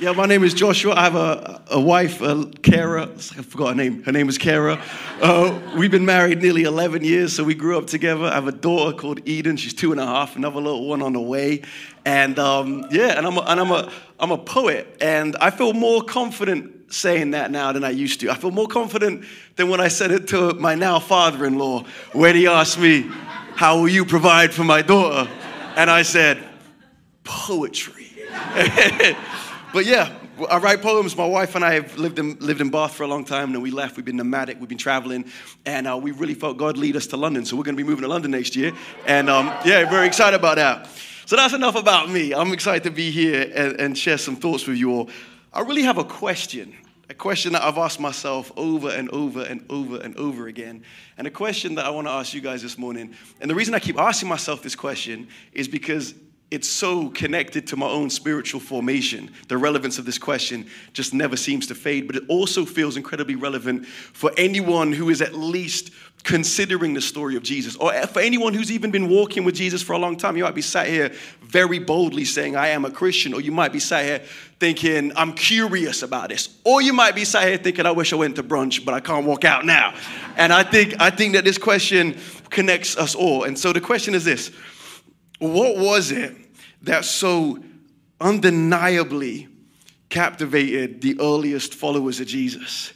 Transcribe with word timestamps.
Yeah, 0.00 0.12
my 0.12 0.24
name 0.24 0.44
is 0.44 0.54
Joshua. 0.54 0.94
I 0.94 1.02
have 1.04 1.14
a, 1.14 1.60
a 1.72 1.78
wife, 1.78 2.22
uh, 2.22 2.46
Kara. 2.62 3.02
I 3.02 3.42
forgot 3.42 3.68
her 3.68 3.74
name. 3.74 4.02
Her 4.02 4.12
name 4.12 4.30
is 4.30 4.38
Kara. 4.38 4.82
Uh, 5.20 5.60
we've 5.76 5.90
been 5.90 6.06
married 6.06 6.40
nearly 6.40 6.62
11 6.62 7.04
years, 7.04 7.34
so 7.34 7.44
we 7.44 7.54
grew 7.54 7.76
up 7.76 7.86
together. 7.86 8.24
I 8.24 8.36
have 8.36 8.48
a 8.48 8.52
daughter 8.52 8.96
called 8.96 9.20
Eden. 9.28 9.58
She's 9.58 9.74
two 9.74 9.92
and 9.92 10.00
a 10.00 10.06
half, 10.06 10.36
another 10.36 10.58
little 10.58 10.88
one 10.88 11.02
on 11.02 11.12
the 11.12 11.20
way. 11.20 11.60
And 12.06 12.38
um, 12.38 12.86
yeah, 12.90 13.18
and 13.18 13.26
I'm 13.26 13.36
a, 13.36 13.40
and 13.42 13.60
I'm 13.60 13.70
a, 13.70 13.92
I'm 14.18 14.30
a 14.30 14.38
poet. 14.38 14.96
And 15.02 15.36
I 15.38 15.50
feel 15.50 15.74
more 15.74 16.02
confident 16.02 16.94
saying 16.94 17.32
that 17.32 17.50
now 17.50 17.72
than 17.72 17.84
I 17.84 17.90
used 17.90 18.20
to. 18.20 18.30
I 18.30 18.36
feel 18.36 18.52
more 18.52 18.68
confident 18.68 19.26
than 19.56 19.68
when 19.68 19.80
I 19.80 19.88
said 19.88 20.12
it 20.12 20.28
to 20.28 20.54
my 20.54 20.76
now 20.76 20.98
father 20.98 21.44
in 21.44 21.58
law 21.58 21.84
when 22.14 22.34
he 22.36 22.46
asked 22.46 22.78
me, 22.78 23.02
How 23.54 23.78
will 23.78 23.90
you 23.90 24.06
provide 24.06 24.54
for 24.54 24.64
my 24.64 24.80
daughter? 24.80 25.30
And 25.76 25.90
I 25.90 26.04
said, 26.04 26.42
Poetry. 27.22 28.06
But 29.72 29.86
yeah, 29.86 30.12
I 30.50 30.58
write 30.58 30.82
poems. 30.82 31.16
My 31.16 31.26
wife 31.26 31.54
and 31.54 31.64
I 31.64 31.74
have 31.74 31.96
lived 31.96 32.18
in, 32.18 32.36
lived 32.40 32.60
in 32.60 32.70
Bath 32.70 32.94
for 32.94 33.04
a 33.04 33.06
long 33.06 33.24
time, 33.24 33.54
and 33.54 33.62
we 33.62 33.70
left. 33.70 33.94
We've 33.96 34.04
been 34.04 34.16
nomadic, 34.16 34.58
we've 34.58 34.68
been 34.68 34.78
traveling, 34.78 35.26
and 35.64 35.86
uh, 35.86 35.96
we 35.96 36.10
really 36.10 36.34
felt 36.34 36.56
God 36.56 36.76
lead 36.76 36.96
us 36.96 37.06
to 37.08 37.16
London. 37.16 37.44
So 37.44 37.56
we're 37.56 37.62
going 37.62 37.76
to 37.76 37.82
be 37.82 37.88
moving 37.88 38.02
to 38.02 38.08
London 38.08 38.32
next 38.32 38.56
year. 38.56 38.72
And 39.06 39.30
um, 39.30 39.46
yeah, 39.64 39.88
very 39.88 40.08
excited 40.08 40.36
about 40.36 40.56
that. 40.56 40.88
So 41.26 41.36
that's 41.36 41.54
enough 41.54 41.76
about 41.76 42.10
me. 42.10 42.34
I'm 42.34 42.52
excited 42.52 42.82
to 42.82 42.90
be 42.90 43.12
here 43.12 43.48
and, 43.54 43.80
and 43.80 43.96
share 43.96 44.18
some 44.18 44.34
thoughts 44.34 44.66
with 44.66 44.76
you 44.76 44.90
all. 44.90 45.10
I 45.52 45.60
really 45.60 45.82
have 45.82 45.98
a 45.98 46.04
question, 46.04 46.76
a 47.08 47.14
question 47.14 47.52
that 47.52 47.62
I've 47.62 47.78
asked 47.78 48.00
myself 48.00 48.50
over 48.56 48.90
and 48.90 49.08
over 49.10 49.42
and 49.42 49.64
over 49.70 49.98
and 49.98 50.16
over 50.16 50.48
again, 50.48 50.82
and 51.16 51.28
a 51.28 51.30
question 51.30 51.76
that 51.76 51.84
I 51.84 51.90
want 51.90 52.08
to 52.08 52.12
ask 52.12 52.34
you 52.34 52.40
guys 52.40 52.60
this 52.60 52.76
morning. 52.76 53.14
And 53.40 53.48
the 53.48 53.54
reason 53.54 53.74
I 53.74 53.78
keep 53.78 54.00
asking 54.00 54.28
myself 54.28 54.62
this 54.62 54.74
question 54.74 55.28
is 55.52 55.68
because 55.68 56.14
it's 56.50 56.68
so 56.68 57.10
connected 57.10 57.66
to 57.68 57.76
my 57.76 57.86
own 57.86 58.10
spiritual 58.10 58.60
formation. 58.60 59.30
The 59.48 59.56
relevance 59.56 59.98
of 59.98 60.04
this 60.04 60.18
question 60.18 60.66
just 60.92 61.14
never 61.14 61.36
seems 61.36 61.66
to 61.68 61.74
fade, 61.74 62.06
but 62.08 62.16
it 62.16 62.24
also 62.28 62.64
feels 62.64 62.96
incredibly 62.96 63.36
relevant 63.36 63.86
for 63.86 64.32
anyone 64.36 64.92
who 64.92 65.10
is 65.10 65.22
at 65.22 65.34
least 65.34 65.92
considering 66.22 66.92
the 66.92 67.00
story 67.00 67.36
of 67.36 67.42
Jesus, 67.42 67.76
or 67.76 67.92
for 68.08 68.20
anyone 68.20 68.52
who's 68.52 68.70
even 68.70 68.90
been 68.90 69.08
walking 69.08 69.44
with 69.44 69.54
Jesus 69.54 69.80
for 69.80 69.94
a 69.94 69.98
long 69.98 70.16
time. 70.16 70.36
You 70.36 70.44
might 70.44 70.54
be 70.54 70.60
sat 70.60 70.86
here 70.86 71.12
very 71.40 71.78
boldly 71.78 72.24
saying, 72.24 72.56
I 72.56 72.68
am 72.68 72.84
a 72.84 72.90
Christian, 72.90 73.32
or 73.32 73.40
you 73.40 73.52
might 73.52 73.72
be 73.72 73.78
sat 73.78 74.04
here 74.04 74.18
thinking, 74.58 75.12
I'm 75.16 75.32
curious 75.32 76.02
about 76.02 76.28
this, 76.28 76.50
or 76.64 76.82
you 76.82 76.92
might 76.92 77.14
be 77.14 77.24
sat 77.24 77.48
here 77.48 77.56
thinking, 77.56 77.86
I 77.86 77.92
wish 77.92 78.12
I 78.12 78.16
went 78.16 78.36
to 78.36 78.42
brunch, 78.42 78.84
but 78.84 78.92
I 78.92 79.00
can't 79.00 79.24
walk 79.24 79.44
out 79.44 79.64
now. 79.64 79.94
And 80.36 80.52
I 80.52 80.62
think, 80.62 81.00
I 81.00 81.10
think 81.10 81.34
that 81.34 81.44
this 81.44 81.56
question 81.56 82.18
connects 82.50 82.96
us 82.96 83.14
all. 83.14 83.44
And 83.44 83.58
so 83.58 83.72
the 83.72 83.80
question 83.80 84.14
is 84.14 84.24
this 84.24 84.50
what 85.40 85.76
was 85.76 86.10
it 86.10 86.36
that 86.82 87.04
so 87.04 87.58
undeniably 88.20 89.48
captivated 90.08 91.00
the 91.00 91.18
earliest 91.20 91.74
followers 91.74 92.20
of 92.20 92.26
Jesus? 92.26 92.92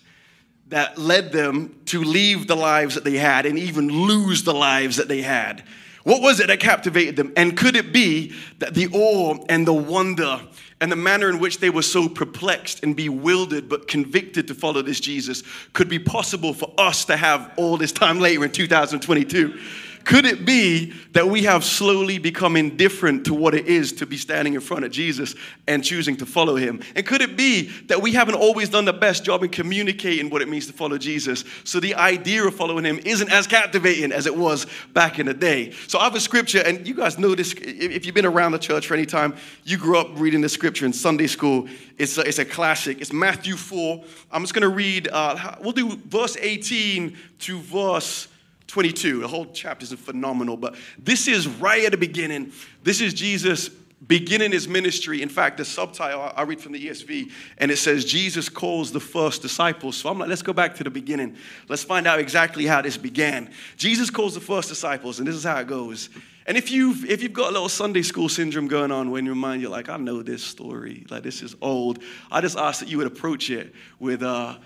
That 0.68 0.98
led 0.98 1.32
them 1.32 1.80
to 1.86 2.02
leave 2.02 2.46
the 2.46 2.56
lives 2.56 2.94
that 2.94 3.04
they 3.04 3.16
had 3.16 3.46
and 3.46 3.58
even 3.58 3.88
lose 3.88 4.44
the 4.44 4.54
lives 4.54 4.96
that 4.96 5.08
they 5.08 5.22
had. 5.22 5.62
What 6.04 6.20
was 6.20 6.38
it 6.38 6.48
that 6.48 6.60
captivated 6.60 7.16
them? 7.16 7.32
And 7.36 7.56
could 7.56 7.76
it 7.76 7.92
be 7.92 8.34
that 8.58 8.74
the 8.74 8.88
awe 8.92 9.42
and 9.48 9.66
the 9.66 9.72
wonder 9.72 10.40
and 10.80 10.92
the 10.92 10.96
manner 10.96 11.30
in 11.30 11.38
which 11.38 11.60
they 11.60 11.70
were 11.70 11.82
so 11.82 12.10
perplexed 12.10 12.82
and 12.82 12.94
bewildered 12.94 13.70
but 13.70 13.88
convicted 13.88 14.46
to 14.48 14.54
follow 14.54 14.82
this 14.82 15.00
Jesus 15.00 15.42
could 15.72 15.88
be 15.88 15.98
possible 15.98 16.52
for 16.52 16.72
us 16.76 17.06
to 17.06 17.16
have 17.16 17.52
all 17.56 17.78
this 17.78 17.92
time 17.92 18.20
later 18.20 18.44
in 18.44 18.52
2022? 18.52 19.58
Could 20.04 20.26
it 20.26 20.44
be 20.44 20.92
that 21.12 21.28
we 21.28 21.44
have 21.44 21.64
slowly 21.64 22.18
become 22.18 22.56
indifferent 22.56 23.24
to 23.26 23.34
what 23.34 23.54
it 23.54 23.66
is 23.66 23.92
to 23.94 24.06
be 24.06 24.18
standing 24.18 24.52
in 24.52 24.60
front 24.60 24.84
of 24.84 24.90
Jesus 24.90 25.34
and 25.66 25.82
choosing 25.82 26.16
to 26.18 26.26
follow 26.26 26.56
him? 26.56 26.82
And 26.94 27.06
could 27.06 27.22
it 27.22 27.36
be 27.36 27.68
that 27.86 28.02
we 28.02 28.12
haven't 28.12 28.34
always 28.34 28.68
done 28.68 28.84
the 28.84 28.92
best 28.92 29.24
job 29.24 29.42
in 29.42 29.48
communicating 29.48 30.28
what 30.28 30.42
it 30.42 30.48
means 30.48 30.66
to 30.66 30.74
follow 30.74 30.98
Jesus? 30.98 31.44
So 31.64 31.80
the 31.80 31.94
idea 31.94 32.44
of 32.44 32.54
following 32.54 32.84
him 32.84 32.98
isn't 33.04 33.32
as 33.32 33.46
captivating 33.46 34.12
as 34.12 34.26
it 34.26 34.36
was 34.36 34.66
back 34.92 35.18
in 35.18 35.26
the 35.26 35.34
day. 35.34 35.70
So 35.88 35.98
I 35.98 36.04
have 36.04 36.14
a 36.14 36.20
scripture, 36.20 36.60
and 36.60 36.86
you 36.86 36.94
guys 36.94 37.18
know 37.18 37.34
this. 37.34 37.54
If 37.54 38.04
you've 38.04 38.14
been 38.14 38.26
around 38.26 38.52
the 38.52 38.58
church 38.58 38.86
for 38.86 38.94
any 38.94 39.06
time, 39.06 39.34
you 39.64 39.78
grew 39.78 39.98
up 39.98 40.08
reading 40.16 40.42
the 40.42 40.50
scripture 40.50 40.84
in 40.84 40.92
Sunday 40.92 41.28
school. 41.28 41.66
It's 41.96 42.18
a, 42.18 42.22
it's 42.22 42.38
a 42.38 42.44
classic. 42.44 43.00
It's 43.00 43.12
Matthew 43.12 43.56
4. 43.56 44.04
I'm 44.30 44.42
just 44.42 44.52
going 44.52 44.62
to 44.62 44.68
read, 44.68 45.08
uh, 45.10 45.56
we'll 45.62 45.72
do 45.72 45.96
verse 45.96 46.36
18 46.38 47.16
to 47.40 47.58
verse 47.60 48.28
22. 48.74 49.20
The 49.20 49.28
whole 49.28 49.46
chapter 49.52 49.84
is 49.84 49.92
phenomenal, 49.92 50.56
but 50.56 50.74
this 50.98 51.28
is 51.28 51.46
right 51.46 51.84
at 51.84 51.92
the 51.92 51.96
beginning. 51.96 52.50
This 52.82 53.00
is 53.00 53.14
Jesus 53.14 53.68
beginning 54.08 54.50
his 54.50 54.66
ministry. 54.66 55.22
In 55.22 55.28
fact, 55.28 55.58
the 55.58 55.64
subtitle 55.64 56.32
I 56.34 56.42
read 56.42 56.60
from 56.60 56.72
the 56.72 56.88
ESV, 56.88 57.30
and 57.58 57.70
it 57.70 57.76
says, 57.76 58.04
Jesus 58.04 58.48
calls 58.48 58.90
the 58.90 58.98
first 58.98 59.42
disciples. 59.42 59.96
So 59.96 60.08
I'm 60.08 60.18
like, 60.18 60.28
let's 60.28 60.42
go 60.42 60.52
back 60.52 60.74
to 60.74 60.82
the 60.82 60.90
beginning. 60.90 61.36
Let's 61.68 61.84
find 61.84 62.08
out 62.08 62.18
exactly 62.18 62.66
how 62.66 62.82
this 62.82 62.96
began. 62.96 63.48
Jesus 63.76 64.10
calls 64.10 64.34
the 64.34 64.40
first 64.40 64.70
disciples, 64.70 65.20
and 65.20 65.28
this 65.28 65.36
is 65.36 65.44
how 65.44 65.60
it 65.60 65.68
goes. 65.68 66.10
And 66.44 66.56
if 66.56 66.72
you've 66.72 67.08
if 67.08 67.22
you've 67.22 67.32
got 67.32 67.50
a 67.50 67.52
little 67.52 67.68
Sunday 67.68 68.02
school 68.02 68.28
syndrome 68.28 68.66
going 68.66 68.90
on 68.90 69.12
when 69.12 69.24
your 69.24 69.36
mind, 69.36 69.62
you're 69.62 69.70
like, 69.70 69.88
I 69.88 69.98
know 69.98 70.20
this 70.20 70.42
story, 70.42 71.06
like 71.10 71.22
this 71.22 71.42
is 71.42 71.54
old. 71.62 72.00
I 72.28 72.40
just 72.40 72.58
ask 72.58 72.80
that 72.80 72.88
you 72.88 72.98
would 72.98 73.06
approach 73.06 73.50
it 73.50 73.72
with 74.00 74.24
uh, 74.24 74.56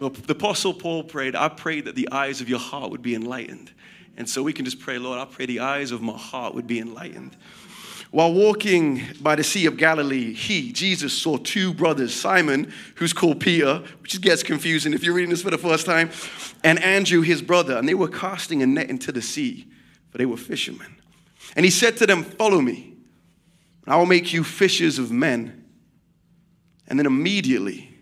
well, 0.00 0.10
the 0.10 0.32
Apostle 0.32 0.74
Paul 0.74 1.04
prayed, 1.04 1.36
I 1.36 1.48
pray 1.48 1.80
that 1.80 1.94
the 1.94 2.08
eyes 2.10 2.40
of 2.40 2.48
your 2.48 2.58
heart 2.58 2.90
would 2.90 3.02
be 3.02 3.14
enlightened. 3.14 3.70
And 4.16 4.28
so 4.28 4.42
we 4.42 4.52
can 4.52 4.64
just 4.64 4.80
pray, 4.80 4.98
Lord, 4.98 5.18
I 5.18 5.24
pray 5.24 5.46
the 5.46 5.60
eyes 5.60 5.90
of 5.90 6.02
my 6.02 6.16
heart 6.16 6.54
would 6.54 6.66
be 6.66 6.78
enlightened. 6.78 7.36
While 8.10 8.32
walking 8.32 9.02
by 9.20 9.34
the 9.34 9.42
Sea 9.42 9.66
of 9.66 9.76
Galilee, 9.76 10.34
he, 10.34 10.70
Jesus, 10.70 11.12
saw 11.12 11.36
two 11.36 11.74
brothers, 11.74 12.14
Simon, 12.14 12.72
who's 12.94 13.12
called 13.12 13.40
Peter, 13.40 13.82
which 14.02 14.20
gets 14.20 14.44
confusing 14.44 14.92
if 14.92 15.02
you're 15.02 15.14
reading 15.14 15.30
this 15.30 15.42
for 15.42 15.50
the 15.50 15.58
first 15.58 15.84
time, 15.84 16.10
and 16.62 16.80
Andrew, 16.80 17.22
his 17.22 17.42
brother. 17.42 17.76
And 17.76 17.88
they 17.88 17.94
were 17.94 18.06
casting 18.06 18.62
a 18.62 18.66
net 18.66 18.88
into 18.88 19.10
the 19.10 19.20
sea, 19.20 19.66
for 20.10 20.18
they 20.18 20.26
were 20.26 20.36
fishermen. 20.36 20.94
And 21.56 21.64
he 21.64 21.70
said 21.70 21.96
to 21.96 22.06
them, 22.06 22.22
Follow 22.22 22.60
me, 22.60 22.94
and 23.84 23.92
I 23.94 23.96
will 23.96 24.06
make 24.06 24.32
you 24.32 24.44
fishers 24.44 25.00
of 25.00 25.10
men. 25.10 25.64
And 26.86 26.98
then 26.98 27.06
immediately, 27.06 27.93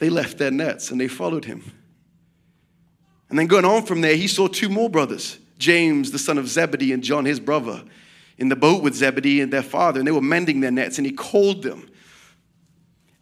they 0.00 0.10
left 0.10 0.38
their 0.38 0.50
nets 0.50 0.90
and 0.90 1.00
they 1.00 1.06
followed 1.06 1.44
him. 1.44 1.62
And 3.28 3.38
then 3.38 3.46
going 3.46 3.64
on 3.64 3.86
from 3.86 4.00
there, 4.00 4.16
he 4.16 4.26
saw 4.26 4.48
two 4.48 4.68
more 4.68 4.90
brothers 4.90 5.38
James, 5.58 6.10
the 6.10 6.18
son 6.18 6.38
of 6.38 6.48
Zebedee, 6.48 6.92
and 6.92 7.04
John, 7.04 7.24
his 7.26 7.38
brother, 7.38 7.84
in 8.38 8.48
the 8.48 8.56
boat 8.56 8.82
with 8.82 8.94
Zebedee 8.94 9.42
and 9.42 9.52
their 9.52 9.62
father, 9.62 10.00
and 10.00 10.06
they 10.06 10.12
were 10.12 10.22
mending 10.22 10.60
their 10.60 10.70
nets, 10.70 10.96
and 10.96 11.06
he 11.06 11.12
called 11.12 11.62
them. 11.62 11.86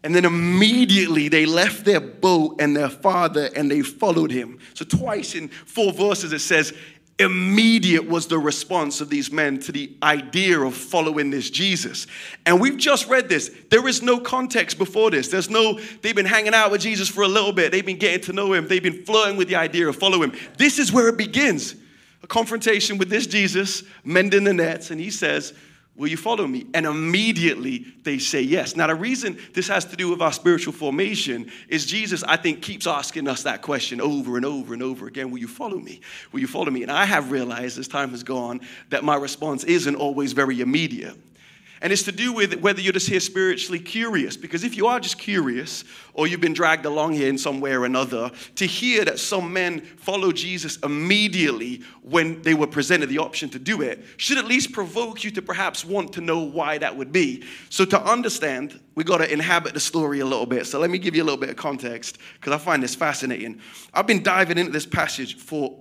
And 0.01 0.15
then 0.15 0.23
immediately 0.23 1.27
they 1.27 1.45
left 1.45 1.83
their 1.83 1.99
boat 1.99 2.61
and 2.61 2.73
their 2.73 2.89
father 2.89 3.49
and 3.53 3.69
they 3.69 3.81
followed 3.81 4.31
him. 4.31 4.59
So, 4.73 4.85
twice 4.85 5.35
in 5.35 5.49
four 5.49 5.91
verses, 5.91 6.31
it 6.31 6.39
says, 6.39 6.73
immediate 7.19 8.07
was 8.07 8.27
the 8.27 8.39
response 8.39 9.01
of 9.01 9.09
these 9.09 9.31
men 9.31 9.59
to 9.59 9.71
the 9.71 9.91
idea 10.01 10.59
of 10.59 10.73
following 10.73 11.29
this 11.29 11.49
Jesus. 11.49 12.07
And 12.45 12.61
we've 12.61 12.77
just 12.77 13.07
read 13.09 13.27
this. 13.27 13.51
There 13.69 13.87
is 13.87 14.01
no 14.01 14.19
context 14.19 14.77
before 14.77 15.11
this. 15.11 15.27
There's 15.27 15.49
no, 15.49 15.79
they've 16.01 16.15
been 16.15 16.25
hanging 16.25 16.53
out 16.53 16.71
with 16.71 16.81
Jesus 16.81 17.09
for 17.09 17.23
a 17.23 17.27
little 17.27 17.51
bit. 17.51 17.71
They've 17.71 17.85
been 17.85 17.99
getting 17.99 18.21
to 18.21 18.33
know 18.33 18.53
him. 18.53 18.67
They've 18.67 18.81
been 18.81 19.03
flirting 19.03 19.35
with 19.35 19.49
the 19.49 19.57
idea 19.57 19.87
of 19.89 19.97
following 19.97 20.31
him. 20.31 20.39
This 20.57 20.79
is 20.79 20.91
where 20.91 21.09
it 21.09 21.17
begins 21.17 21.75
a 22.23 22.27
confrontation 22.27 22.97
with 22.97 23.09
this 23.09 23.27
Jesus, 23.27 23.83
mending 24.03 24.45
the 24.45 24.53
nets. 24.53 24.91
And 24.91 24.99
he 24.99 25.09
says, 25.09 25.53
Will 25.99 26.07
you 26.07 26.15
follow 26.15 26.47
me? 26.47 26.65
And 26.73 26.85
immediately 26.85 27.85
they 28.03 28.19
say 28.19 28.39
yes. 28.39 28.77
Now, 28.77 28.87
the 28.87 28.95
reason 28.95 29.37
this 29.53 29.67
has 29.67 29.83
to 29.83 29.97
do 29.97 30.09
with 30.09 30.21
our 30.21 30.31
spiritual 30.31 30.71
formation 30.71 31.51
is 31.67 31.85
Jesus, 31.85 32.23
I 32.23 32.37
think, 32.37 32.61
keeps 32.61 32.87
asking 32.87 33.27
us 33.27 33.43
that 33.43 33.61
question 33.61 33.99
over 33.99 34.37
and 34.37 34.45
over 34.45 34.73
and 34.73 34.81
over 34.81 35.07
again 35.07 35.29
Will 35.29 35.39
you 35.39 35.47
follow 35.49 35.77
me? 35.77 35.99
Will 36.31 36.39
you 36.39 36.47
follow 36.47 36.71
me? 36.71 36.83
And 36.83 36.91
I 36.91 37.03
have 37.03 37.31
realized 37.31 37.77
as 37.77 37.89
time 37.89 38.11
has 38.11 38.23
gone 38.23 38.61
that 38.91 39.03
my 39.03 39.17
response 39.17 39.65
isn't 39.65 39.97
always 39.97 40.31
very 40.31 40.61
immediate. 40.61 41.17
And 41.81 41.93
it's 41.93 42.03
to 42.03 42.11
do 42.11 42.33
with 42.33 42.59
whether 42.59 42.81
you're 42.81 42.93
just 42.93 43.07
here 43.07 43.21
spiritually 43.21 43.79
curious. 43.79 44.35
Because 44.35 44.63
if 44.63 44.75
you 44.75 44.87
are 44.87 44.99
just 44.99 45.17
curious, 45.17 45.85
or 46.13 46.27
you've 46.27 46.41
been 46.41 46.53
dragged 46.53 46.85
along 46.85 47.13
here 47.13 47.29
in 47.29 47.37
some 47.37 47.61
way 47.61 47.71
or 47.71 47.85
another, 47.85 48.31
to 48.55 48.65
hear 48.65 49.05
that 49.05 49.19
some 49.19 49.53
men 49.53 49.79
follow 49.81 50.31
Jesus 50.31 50.77
immediately 50.77 51.81
when 52.01 52.41
they 52.41 52.53
were 52.53 52.67
presented 52.67 53.07
the 53.07 53.19
option 53.19 53.49
to 53.49 53.59
do 53.59 53.81
it 53.81 54.03
should 54.17 54.37
at 54.37 54.45
least 54.45 54.73
provoke 54.73 55.23
you 55.23 55.31
to 55.31 55.41
perhaps 55.41 55.85
want 55.85 56.13
to 56.13 56.21
know 56.21 56.39
why 56.39 56.77
that 56.77 56.95
would 56.95 57.11
be. 57.11 57.43
So, 57.69 57.85
to 57.85 58.01
understand, 58.01 58.79
we 58.95 59.03
got 59.03 59.19
to 59.19 59.31
inhabit 59.31 59.73
the 59.73 59.79
story 59.79 60.19
a 60.19 60.25
little 60.25 60.45
bit. 60.45 60.65
So, 60.65 60.79
let 60.79 60.89
me 60.89 60.97
give 60.97 61.15
you 61.15 61.23
a 61.23 61.25
little 61.25 61.39
bit 61.39 61.49
of 61.49 61.55
context 61.55 62.17
because 62.33 62.53
I 62.53 62.57
find 62.57 62.83
this 62.83 62.95
fascinating. 62.95 63.61
I've 63.93 64.07
been 64.07 64.23
diving 64.23 64.57
into 64.57 64.71
this 64.71 64.85
passage 64.85 65.37
for 65.37 65.79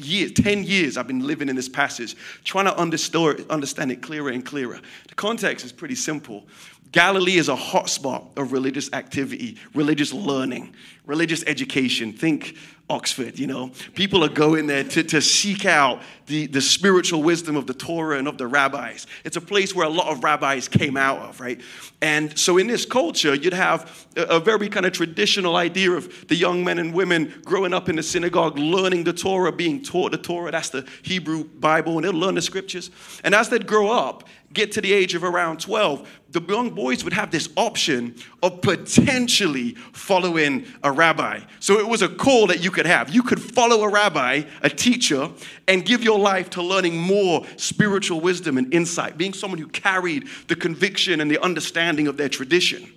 years, 0.00 0.32
10 0.32 0.64
years 0.64 0.96
I've 0.96 1.06
been 1.06 1.26
living 1.26 1.48
in 1.48 1.56
this 1.56 1.68
passage, 1.68 2.16
trying 2.44 2.66
to 2.66 2.76
understand 2.76 3.92
it 3.92 4.02
clearer 4.02 4.30
and 4.30 4.44
clearer. 4.44 4.80
The 5.08 5.14
context 5.14 5.64
is 5.64 5.72
pretty 5.72 5.94
simple. 5.94 6.46
Galilee 6.92 7.36
is 7.36 7.48
a 7.48 7.54
hotspot 7.54 8.36
of 8.36 8.52
religious 8.52 8.92
activity, 8.92 9.56
religious 9.74 10.12
learning, 10.12 10.74
religious 11.06 11.44
education. 11.46 12.12
Think 12.12 12.56
Oxford, 12.90 13.38
you 13.38 13.46
know. 13.46 13.70
People 13.94 14.24
are 14.24 14.28
going 14.28 14.66
there 14.66 14.84
to, 14.84 15.02
to 15.04 15.22
seek 15.22 15.64
out 15.64 16.02
the, 16.26 16.46
the 16.46 16.60
spiritual 16.60 17.22
wisdom 17.22 17.56
of 17.56 17.66
the 17.66 17.74
Torah 17.74 18.18
and 18.18 18.28
of 18.28 18.38
the 18.38 18.46
rabbis. 18.46 19.06
It's 19.24 19.36
a 19.36 19.40
place 19.40 19.74
where 19.74 19.86
a 19.86 19.90
lot 19.90 20.08
of 20.08 20.22
rabbis 20.22 20.68
came 20.68 20.96
out 20.96 21.18
of, 21.20 21.40
right? 21.40 21.60
And 22.02 22.38
so 22.38 22.58
in 22.58 22.66
this 22.66 22.84
culture, 22.84 23.34
you'd 23.34 23.52
have 23.52 24.06
a, 24.16 24.22
a 24.22 24.40
very 24.40 24.68
kind 24.68 24.86
of 24.86 24.92
traditional 24.92 25.56
idea 25.56 25.92
of 25.92 26.28
the 26.28 26.36
young 26.36 26.64
men 26.64 26.78
and 26.78 26.92
women 26.92 27.40
growing 27.44 27.72
up 27.72 27.88
in 27.88 27.96
the 27.96 28.02
synagogue, 28.02 28.58
learning 28.58 29.04
the 29.04 29.12
Torah, 29.12 29.52
being 29.52 29.82
taught 29.82 30.12
the 30.12 30.18
Torah. 30.18 30.50
That's 30.50 30.70
the 30.70 30.86
Hebrew 31.02 31.44
Bible, 31.44 31.96
and 31.96 32.04
they'll 32.04 32.12
learn 32.12 32.34
the 32.34 32.42
scriptures. 32.42 32.90
And 33.24 33.34
as 33.34 33.48
they'd 33.48 33.66
grow 33.66 33.90
up, 33.90 34.28
get 34.52 34.72
to 34.72 34.80
the 34.80 34.92
age 34.92 35.14
of 35.14 35.22
around 35.22 35.60
12, 35.60 36.08
the 36.30 36.40
young 36.42 36.70
boys 36.70 37.02
would 37.04 37.12
have 37.12 37.30
this 37.30 37.48
option 37.56 38.14
of 38.42 38.62
potentially 38.62 39.72
following 39.92 40.64
a 40.82 40.90
rabbi. 40.90 41.40
So 41.58 41.78
it 41.78 41.86
was 41.86 42.02
a 42.02 42.08
call 42.08 42.46
that 42.48 42.62
you 42.62 42.70
could 42.70 42.86
have. 42.86 43.10
You 43.10 43.22
could 43.22 43.40
follow 43.40 43.82
a 43.82 43.88
rabbi, 43.88 44.42
a 44.62 44.70
teacher, 44.70 45.28
and 45.66 45.84
give 45.84 46.02
your 46.02 46.18
life 46.18 46.50
to 46.50 46.62
learning 46.62 46.96
more 46.96 47.44
spiritual 47.56 48.20
wisdom 48.20 48.58
and 48.58 48.72
insight, 48.72 49.18
being 49.18 49.32
someone 49.32 49.58
who 49.58 49.68
carried 49.68 50.28
the 50.48 50.56
conviction 50.56 51.20
and 51.20 51.30
the 51.30 51.42
understanding 51.42 52.06
of 52.06 52.16
their 52.16 52.28
tradition. 52.28 52.92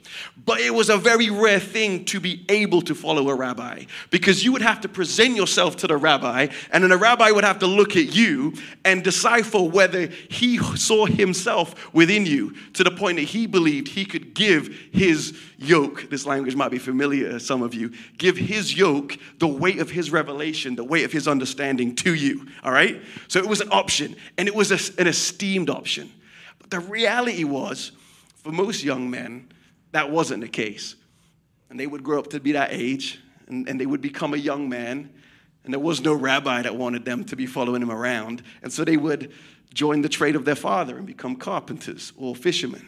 But 0.45 0.59
it 0.59 0.73
was 0.73 0.89
a 0.89 0.97
very 0.97 1.31
rare 1.31 1.59
thing 1.59 2.05
to 2.05 2.19
be 2.19 2.45
able 2.49 2.83
to 2.83 2.93
follow 2.93 3.29
a 3.29 3.35
rabbi 3.35 3.85
because 4.11 4.43
you 4.43 4.51
would 4.51 4.61
have 4.61 4.81
to 4.81 4.89
present 4.89 5.35
yourself 5.35 5.75
to 5.77 5.87
the 5.87 5.97
rabbi, 5.97 6.47
and 6.71 6.83
then 6.83 6.91
the 6.91 6.97
rabbi 6.97 7.31
would 7.31 7.43
have 7.43 7.59
to 7.59 7.67
look 7.67 7.95
at 7.95 8.13
you 8.13 8.53
and 8.85 9.03
decipher 9.03 9.61
whether 9.61 10.07
he 10.29 10.57
saw 10.57 11.07
himself 11.07 11.42
within 11.93 12.25
you 12.25 12.55
to 12.73 12.83
the 12.83 12.91
point 12.91 13.17
that 13.17 13.23
he 13.23 13.47
believed 13.47 13.87
he 13.87 14.05
could 14.05 14.33
give 14.33 14.67
his 14.91 15.37
yoke. 15.57 16.09
This 16.09 16.25
language 16.25 16.55
might 16.55 16.71
be 16.71 16.79
familiar 16.79 17.31
to 17.31 17.39
some 17.39 17.61
of 17.61 17.73
you. 17.73 17.91
Give 18.17 18.37
his 18.37 18.75
yoke 18.75 19.17
the 19.39 19.47
weight 19.47 19.79
of 19.79 19.89
his 19.89 20.11
revelation, 20.11 20.75
the 20.75 20.83
weight 20.83 21.05
of 21.05 21.11
his 21.11 21.27
understanding 21.27 21.95
to 21.97 22.13
you. 22.13 22.47
All 22.63 22.71
right? 22.71 23.01
So 23.27 23.39
it 23.39 23.47
was 23.47 23.61
an 23.61 23.69
option, 23.71 24.15
and 24.37 24.47
it 24.47 24.55
was 24.55 24.71
a, 24.71 25.01
an 25.01 25.07
esteemed 25.07 25.69
option. 25.69 26.11
But 26.59 26.69
the 26.69 26.79
reality 26.79 27.43
was, 27.43 27.91
for 28.37 28.51
most 28.51 28.83
young 28.83 29.09
men, 29.09 29.49
that 29.91 30.09
wasn't 30.11 30.41
the 30.41 30.49
case. 30.49 30.95
And 31.69 31.79
they 31.79 31.87
would 31.87 32.03
grow 32.03 32.19
up 32.19 32.29
to 32.31 32.39
be 32.39 32.51
that 32.53 32.69
age, 32.71 33.19
and, 33.47 33.67
and 33.67 33.79
they 33.79 33.85
would 33.85 34.01
become 34.01 34.33
a 34.33 34.37
young 34.37 34.69
man, 34.69 35.09
and 35.63 35.73
there 35.73 35.79
was 35.79 36.01
no 36.01 36.13
rabbi 36.13 36.61
that 36.61 36.75
wanted 36.75 37.05
them 37.05 37.23
to 37.25 37.35
be 37.35 37.45
following 37.45 37.81
him 37.81 37.91
around. 37.91 38.43
And 38.61 38.71
so 38.71 38.83
they 38.83 38.97
would 38.97 39.31
join 39.73 40.01
the 40.01 40.09
trade 40.09 40.35
of 40.35 40.45
their 40.45 40.55
father 40.55 40.97
and 40.97 41.05
become 41.05 41.35
carpenters 41.35 42.13
or 42.17 42.35
fishermen. 42.35 42.87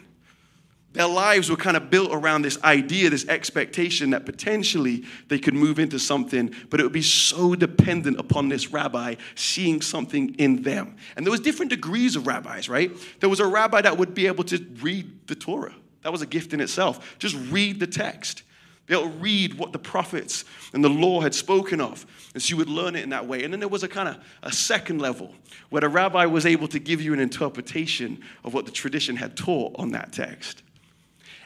Their 0.96 1.08
lives 1.08 1.50
were 1.50 1.56
kind 1.56 1.76
of 1.76 1.90
built 1.90 2.08
around 2.10 2.40
this 2.40 2.62
idea, 2.64 3.10
this 3.10 3.28
expectation 3.28 4.10
that 4.10 4.24
potentially 4.24 5.04
they 5.28 5.38
could 5.38 5.52
move 5.52 5.78
into 5.78 5.98
something, 5.98 6.54
but 6.70 6.80
it 6.80 6.84
would 6.84 6.92
be 6.92 7.02
so 7.02 7.54
dependent 7.54 8.18
upon 8.18 8.48
this 8.48 8.72
rabbi 8.72 9.16
seeing 9.34 9.82
something 9.82 10.34
in 10.36 10.62
them. 10.62 10.96
And 11.14 11.26
there 11.26 11.30
was 11.30 11.40
different 11.40 11.68
degrees 11.68 12.16
of 12.16 12.26
rabbis, 12.26 12.70
right? 12.70 12.90
There 13.20 13.28
was 13.28 13.40
a 13.40 13.46
rabbi 13.46 13.82
that 13.82 13.98
would 13.98 14.14
be 14.14 14.26
able 14.26 14.44
to 14.44 14.64
read 14.80 15.26
the 15.26 15.34
Torah. 15.34 15.74
That 16.00 16.12
was 16.12 16.22
a 16.22 16.26
gift 16.26 16.54
in 16.54 16.62
itself. 16.62 17.16
Just 17.18 17.36
read 17.50 17.78
the 17.78 17.86
text. 17.86 18.42
To 18.88 19.08
read 19.08 19.54
what 19.54 19.72
the 19.72 19.78
prophets 19.78 20.44
and 20.72 20.84
the 20.84 20.88
law 20.88 21.20
had 21.20 21.34
spoken 21.34 21.80
of. 21.80 22.06
And 22.34 22.42
so 22.42 22.50
you 22.50 22.56
would 22.58 22.68
learn 22.68 22.94
it 22.94 23.02
in 23.02 23.10
that 23.10 23.26
way. 23.26 23.42
And 23.42 23.52
then 23.52 23.58
there 23.58 23.68
was 23.68 23.82
a 23.82 23.88
kind 23.88 24.08
of 24.08 24.16
a 24.42 24.52
second 24.52 25.00
level 25.00 25.34
where 25.70 25.80
the 25.80 25.88
rabbi 25.88 26.26
was 26.26 26.46
able 26.46 26.68
to 26.68 26.78
give 26.78 27.00
you 27.00 27.12
an 27.12 27.18
interpretation 27.18 28.22
of 28.44 28.54
what 28.54 28.64
the 28.64 28.70
tradition 28.70 29.16
had 29.16 29.36
taught 29.36 29.74
on 29.76 29.90
that 29.92 30.12
text. 30.12 30.62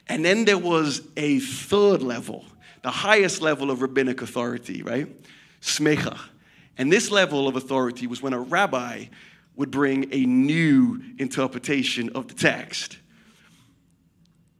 And 0.09 0.25
then 0.25 0.45
there 0.45 0.59
was 0.59 1.03
a 1.17 1.39
third 1.39 2.03
level, 2.03 2.45
the 2.83 2.91
highest 2.91 3.41
level 3.41 3.71
of 3.71 3.81
rabbinic 3.81 4.21
authority, 4.21 4.83
right? 4.83 5.09
Smecha. 5.63 6.19
And 6.77 6.93
this 6.93 7.11
level 7.11 7.49
of 7.49 7.57
authority 7.57 8.07
was 8.07 8.21
when 8.21 8.33
a 8.33 8.41
rabbi 8.41 9.07
would 9.57 9.71
bring 9.71 10.13
a 10.13 10.25
new 10.25 11.03
interpretation 11.19 12.11
of 12.15 12.29
the 12.29 12.35
text. 12.35 12.99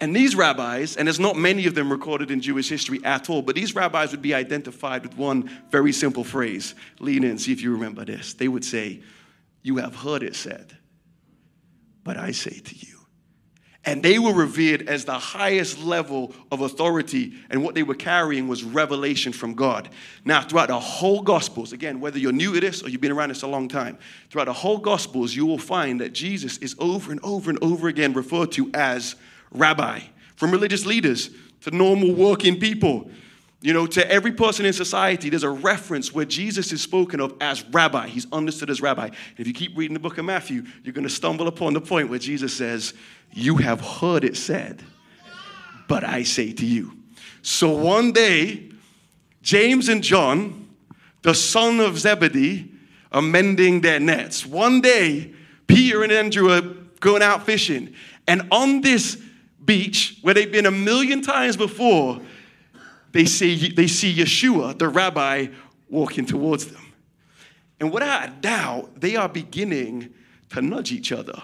And 0.01 0.17
these 0.17 0.35
rabbis, 0.35 0.97
and 0.97 1.07
there's 1.07 1.21
not 1.21 1.37
many 1.37 1.67
of 1.67 1.75
them 1.75 1.91
recorded 1.91 2.31
in 2.31 2.41
Jewish 2.41 2.71
history 2.71 3.01
at 3.05 3.29
all, 3.29 3.43
but 3.43 3.55
these 3.55 3.75
rabbis 3.75 4.13
would 4.13 4.23
be 4.23 4.33
identified 4.33 5.03
with 5.03 5.17
one 5.17 5.51
very 5.71 5.93
simple 5.93 6.25
phrase. 6.25 6.75
Lean 7.01 7.23
in, 7.23 7.37
see 7.39 7.53
if 7.53 7.61
you 7.61 7.73
remember 7.73 8.05
this. 8.05 8.33
They 8.33 8.49
would 8.49 8.65
say, 8.65 9.03
You 9.63 9.77
have 9.77 9.95
heard 9.95 10.23
it 10.23 10.35
said, 10.35 10.77
but 12.03 12.17
I 12.17 12.31
say 12.31 12.59
to 12.59 12.75
you. 12.75 12.97
And 13.85 14.03
they 14.03 14.19
were 14.19 14.35
revered 14.35 14.89
as 14.89 15.07
the 15.07 15.19
highest 15.19 15.83
level 15.83 16.35
of 16.53 16.61
authority, 16.61 17.35
and 17.49 17.63
what 17.63 17.75
they 17.75 17.83
were 17.83 17.95
carrying 17.95 18.47
was 18.47 18.63
revelation 18.63 19.33
from 19.33 19.55
God. 19.55 19.89
Now, 20.25 20.43
throughout 20.43 20.69
the 20.69 20.79
whole 20.79 21.23
Gospels, 21.23 21.73
again, 21.73 21.99
whether 21.99 22.19
you're 22.19 22.33
new 22.33 22.55
to 22.55 22.61
this 22.61 22.83
or 22.83 22.91
you've 22.91 23.01
been 23.01 23.13
around 23.13 23.31
this 23.31 23.43
a 23.43 23.47
long 23.47 23.69
time, 23.69 23.99
throughout 24.31 24.47
the 24.47 24.53
whole 24.53 24.79
Gospels, 24.79 25.35
you 25.35 25.47
will 25.47 25.59
find 25.59 26.01
that 26.01 26.13
Jesus 26.13 26.59
is 26.59 26.75
over 26.79 27.11
and 27.11 27.21
over 27.23 27.51
and 27.51 27.59
over 27.63 27.89
again 27.89 28.13
referred 28.13 28.53
to 28.53 28.71
as 28.75 29.17
rabbi, 29.53 30.01
from 30.37 30.51
religious 30.51 30.87
leaders 30.87 31.31
to 31.63 31.71
normal 31.71 32.13
working 32.15 32.59
people. 32.59 33.11
You 33.63 33.75
know, 33.75 33.87
to 33.89 34.11
every 34.11 34.33
person 34.33 34.65
in 34.65 34.73
society, 34.73 35.29
there's 35.29 35.43
a 35.43 35.51
reference 35.51 36.15
where 36.15 36.25
Jesus 36.25 36.73
is 36.73 36.81
spoken 36.81 37.21
of 37.21 37.35
as 37.43 37.63
rabbi. 37.67 38.09
He's 38.09 38.27
understood 38.33 38.71
as 38.71 38.81
rabbi. 38.81 39.11
If 39.37 39.47
you 39.47 39.53
keep 39.53 39.77
reading 39.77 39.93
the 39.93 40.01
book 40.01 40.17
of 40.17 40.25
Matthew, 40.25 40.65
you're 40.83 40.95
going 40.95 41.07
to 41.07 41.15
stumble 41.15 41.47
upon 41.47 41.75
the 41.75 41.81
point 41.81 42.09
where 42.09 42.19
Jesus 42.19 42.55
says, 42.55 42.95
You 43.33 43.57
have 43.59 43.81
heard 43.81 44.25
it 44.25 44.37
said, 44.37 44.83
but 45.89 46.05
I 46.05 46.23
say 46.23 46.53
to 46.53 46.65
you. 46.65 46.97
So 47.43 47.71
one 47.71 48.13
day, 48.13 48.71
James 49.43 49.89
and 49.89 50.03
John, 50.03 50.69
the 51.23 51.35
son 51.35 51.81
of 51.81 51.99
Zebedee, 51.99 52.73
are 53.13 53.23
mending 53.23 53.83
their 53.83 54.01
nets. 54.01 54.47
One 54.47 54.81
day, 54.81 55.35
Peter 55.67 56.03
and 56.03 56.13
Andrew 56.13 56.51
are 56.51 56.63
going 57.01 57.23
out 57.23 57.45
fishing. 57.45 57.95
And 58.27 58.49
on 58.51 58.81
this 58.81 59.21
beach 59.65 60.19
where 60.23 60.35
they've 60.35 60.51
been 60.51 60.67
a 60.67 60.71
million 60.71 61.23
times 61.23 61.57
before, 61.57 62.21
they 63.13 63.25
see, 63.25 63.73
they 63.73 63.87
see 63.87 64.15
Yeshua, 64.15 64.79
the 64.79 64.89
rabbi, 64.89 65.49
walking 65.89 66.27
towards 66.27 66.67
them. 66.67 66.83
And 67.81 67.93
without 67.93 68.29
a 68.29 68.33
doubt, 68.41 69.01
they 69.01 69.17
are 69.17 69.29
beginning 69.29 70.15
to 70.51 70.63
nudge 70.63 70.93
each 70.93 71.13
other. 71.13 71.43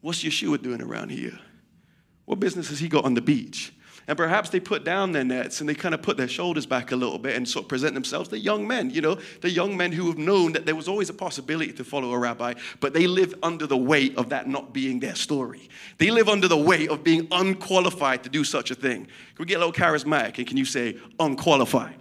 What's 0.00 0.22
Yeshua 0.22 0.60
doing 0.60 0.82
around 0.82 1.10
here? 1.10 1.38
What 2.24 2.40
business 2.40 2.68
has 2.68 2.80
he 2.80 2.88
got 2.88 3.04
on 3.04 3.14
the 3.14 3.20
beach? 3.20 3.72
And 4.06 4.16
perhaps 4.16 4.50
they 4.50 4.60
put 4.60 4.84
down 4.84 5.12
their 5.12 5.24
nets 5.24 5.60
and 5.60 5.68
they 5.68 5.74
kind 5.74 5.94
of 5.94 6.02
put 6.02 6.16
their 6.16 6.28
shoulders 6.28 6.66
back 6.66 6.92
a 6.92 6.96
little 6.96 7.18
bit 7.18 7.36
and 7.36 7.48
sort 7.48 7.64
of 7.64 7.68
present 7.68 7.94
themselves. 7.94 8.28
They're 8.28 8.38
young 8.38 8.66
men, 8.66 8.90
you 8.90 9.00
know, 9.00 9.18
they're 9.40 9.50
young 9.50 9.76
men 9.76 9.92
who 9.92 10.08
have 10.08 10.18
known 10.18 10.52
that 10.52 10.66
there 10.66 10.74
was 10.74 10.88
always 10.88 11.08
a 11.08 11.14
possibility 11.14 11.72
to 11.72 11.84
follow 11.84 12.12
a 12.12 12.18
rabbi, 12.18 12.54
but 12.80 12.92
they 12.92 13.06
live 13.06 13.34
under 13.42 13.66
the 13.66 13.76
weight 13.76 14.16
of 14.16 14.28
that 14.28 14.48
not 14.48 14.72
being 14.72 15.00
their 15.00 15.14
story. 15.14 15.68
They 15.98 16.10
live 16.10 16.28
under 16.28 16.48
the 16.48 16.56
weight 16.56 16.90
of 16.90 17.02
being 17.02 17.28
unqualified 17.30 18.24
to 18.24 18.28
do 18.28 18.44
such 18.44 18.70
a 18.70 18.74
thing. 18.74 19.04
Can 19.04 19.12
we 19.38 19.46
get 19.46 19.56
a 19.56 19.64
little 19.64 19.72
charismatic 19.72 20.38
and 20.38 20.46
can 20.46 20.56
you 20.56 20.64
say 20.64 20.98
unqualified? 21.18 21.96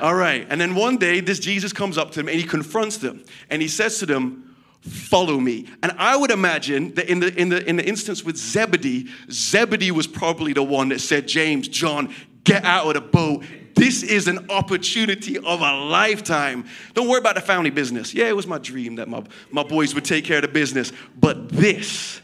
All 0.00 0.14
right. 0.14 0.46
And 0.48 0.58
then 0.58 0.74
one 0.74 0.96
day, 0.96 1.20
this 1.20 1.38
Jesus 1.38 1.74
comes 1.74 1.98
up 1.98 2.10
to 2.12 2.20
them 2.20 2.28
and 2.28 2.38
he 2.38 2.44
confronts 2.44 2.96
them 2.96 3.22
and 3.50 3.60
he 3.60 3.68
says 3.68 3.98
to 3.98 4.06
them, 4.06 4.49
follow 4.80 5.38
me. 5.38 5.66
And 5.82 5.92
I 5.98 6.16
would 6.16 6.30
imagine 6.30 6.94
that 6.94 7.08
in 7.08 7.20
the, 7.20 7.34
in 7.38 7.48
the, 7.50 7.68
in 7.68 7.76
the 7.76 7.86
instance 7.86 8.24
with 8.24 8.36
Zebedee, 8.36 9.08
Zebedee 9.30 9.90
was 9.90 10.06
probably 10.06 10.52
the 10.52 10.62
one 10.62 10.88
that 10.88 11.00
said, 11.00 11.28
James, 11.28 11.68
John, 11.68 12.14
get 12.44 12.64
out 12.64 12.86
of 12.86 12.94
the 12.94 13.00
boat. 13.00 13.44
This 13.74 14.02
is 14.02 14.26
an 14.26 14.50
opportunity 14.50 15.36
of 15.38 15.60
a 15.60 15.72
lifetime. 15.84 16.66
Don't 16.94 17.08
worry 17.08 17.18
about 17.18 17.34
the 17.34 17.40
family 17.40 17.70
business. 17.70 18.12
Yeah, 18.12 18.28
it 18.28 18.36
was 18.36 18.46
my 18.46 18.58
dream 18.58 18.96
that 18.96 19.08
my, 19.08 19.22
my 19.50 19.62
boys 19.62 19.94
would 19.94 20.04
take 20.04 20.24
care 20.24 20.36
of 20.36 20.42
the 20.42 20.48
business. 20.48 20.92
But 21.18 21.50
this, 21.50 22.20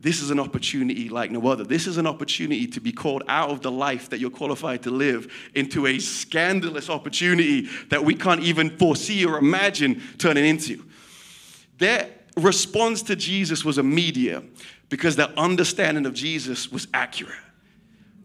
this 0.00 0.20
is 0.20 0.30
an 0.30 0.40
opportunity 0.40 1.08
like 1.08 1.30
no 1.30 1.46
other. 1.46 1.64
This 1.64 1.86
is 1.86 1.96
an 1.96 2.06
opportunity 2.06 2.66
to 2.66 2.80
be 2.80 2.92
called 2.92 3.22
out 3.28 3.50
of 3.50 3.62
the 3.62 3.70
life 3.70 4.10
that 4.10 4.20
you're 4.20 4.30
qualified 4.30 4.82
to 4.82 4.90
live 4.90 5.32
into 5.54 5.86
a 5.86 5.98
scandalous 5.98 6.90
opportunity 6.90 7.68
that 7.90 8.04
we 8.04 8.14
can't 8.14 8.42
even 8.42 8.76
foresee 8.76 9.24
or 9.24 9.38
imagine 9.38 10.02
turning 10.18 10.44
into. 10.44 10.84
Their 11.78 12.10
response 12.36 13.02
to 13.02 13.16
Jesus 13.16 13.64
was 13.64 13.78
immediate 13.78 14.44
because 14.88 15.16
their 15.16 15.30
understanding 15.38 16.06
of 16.06 16.14
Jesus 16.14 16.70
was 16.70 16.88
accurate 16.92 17.43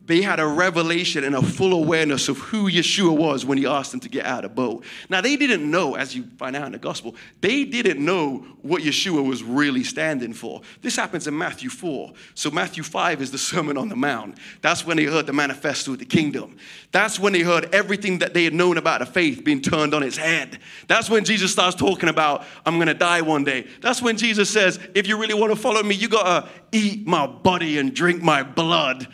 they 0.09 0.23
had 0.23 0.39
a 0.39 0.47
revelation 0.47 1.23
and 1.23 1.35
a 1.35 1.41
full 1.43 1.71
awareness 1.71 2.29
of 2.29 2.39
who 2.39 2.67
Yeshua 2.67 3.15
was 3.15 3.45
when 3.45 3.59
he 3.59 3.67
asked 3.67 3.91
them 3.91 3.99
to 3.99 4.09
get 4.09 4.25
out 4.25 4.43
of 4.43 4.49
the 4.49 4.55
boat. 4.55 4.83
Now, 5.07 5.21
they 5.21 5.37
didn't 5.37 5.69
know, 5.69 5.93
as 5.93 6.15
you 6.15 6.23
find 6.39 6.55
out 6.55 6.65
in 6.65 6.71
the 6.71 6.79
gospel, 6.79 7.15
they 7.41 7.63
didn't 7.63 8.03
know 8.03 8.43
what 8.63 8.81
Yeshua 8.81 9.23
was 9.23 9.43
really 9.43 9.83
standing 9.83 10.33
for. 10.33 10.61
This 10.81 10.95
happens 10.95 11.27
in 11.27 11.37
Matthew 11.37 11.69
4. 11.69 12.11
So, 12.33 12.49
Matthew 12.49 12.81
5 12.81 13.21
is 13.21 13.29
the 13.29 13.37
Sermon 13.37 13.77
on 13.77 13.87
the 13.87 13.95
Mount. 13.95 14.39
That's 14.61 14.83
when 14.83 14.97
they 14.97 15.03
heard 15.03 15.27
the 15.27 15.33
manifesto 15.33 15.91
of 15.91 15.99
the 15.99 16.05
kingdom. 16.05 16.57
That's 16.91 17.19
when 17.19 17.31
they 17.31 17.41
heard 17.41 17.69
everything 17.71 18.17
that 18.17 18.33
they 18.33 18.45
had 18.45 18.53
known 18.55 18.79
about 18.79 19.01
the 19.01 19.05
faith 19.05 19.43
being 19.43 19.61
turned 19.61 19.93
on 19.93 20.01
its 20.01 20.17
head. 20.17 20.57
That's 20.87 21.07
when 21.07 21.23
Jesus 21.23 21.51
starts 21.51 21.75
talking 21.75 22.09
about, 22.09 22.45
I'm 22.65 22.77
going 22.77 22.87
to 22.87 22.95
die 22.95 23.21
one 23.21 23.43
day. 23.43 23.67
That's 23.79 24.01
when 24.01 24.17
Jesus 24.17 24.49
says, 24.49 24.79
if 24.95 25.05
you 25.05 25.19
really 25.19 25.35
want 25.35 25.53
to 25.53 25.55
follow 25.55 25.83
me, 25.83 25.93
you 25.93 26.09
got 26.09 26.23
to 26.23 26.49
eat 26.71 27.05
my 27.05 27.27
body 27.27 27.77
and 27.77 27.93
drink 27.93 28.23
my 28.23 28.41
blood 28.41 29.07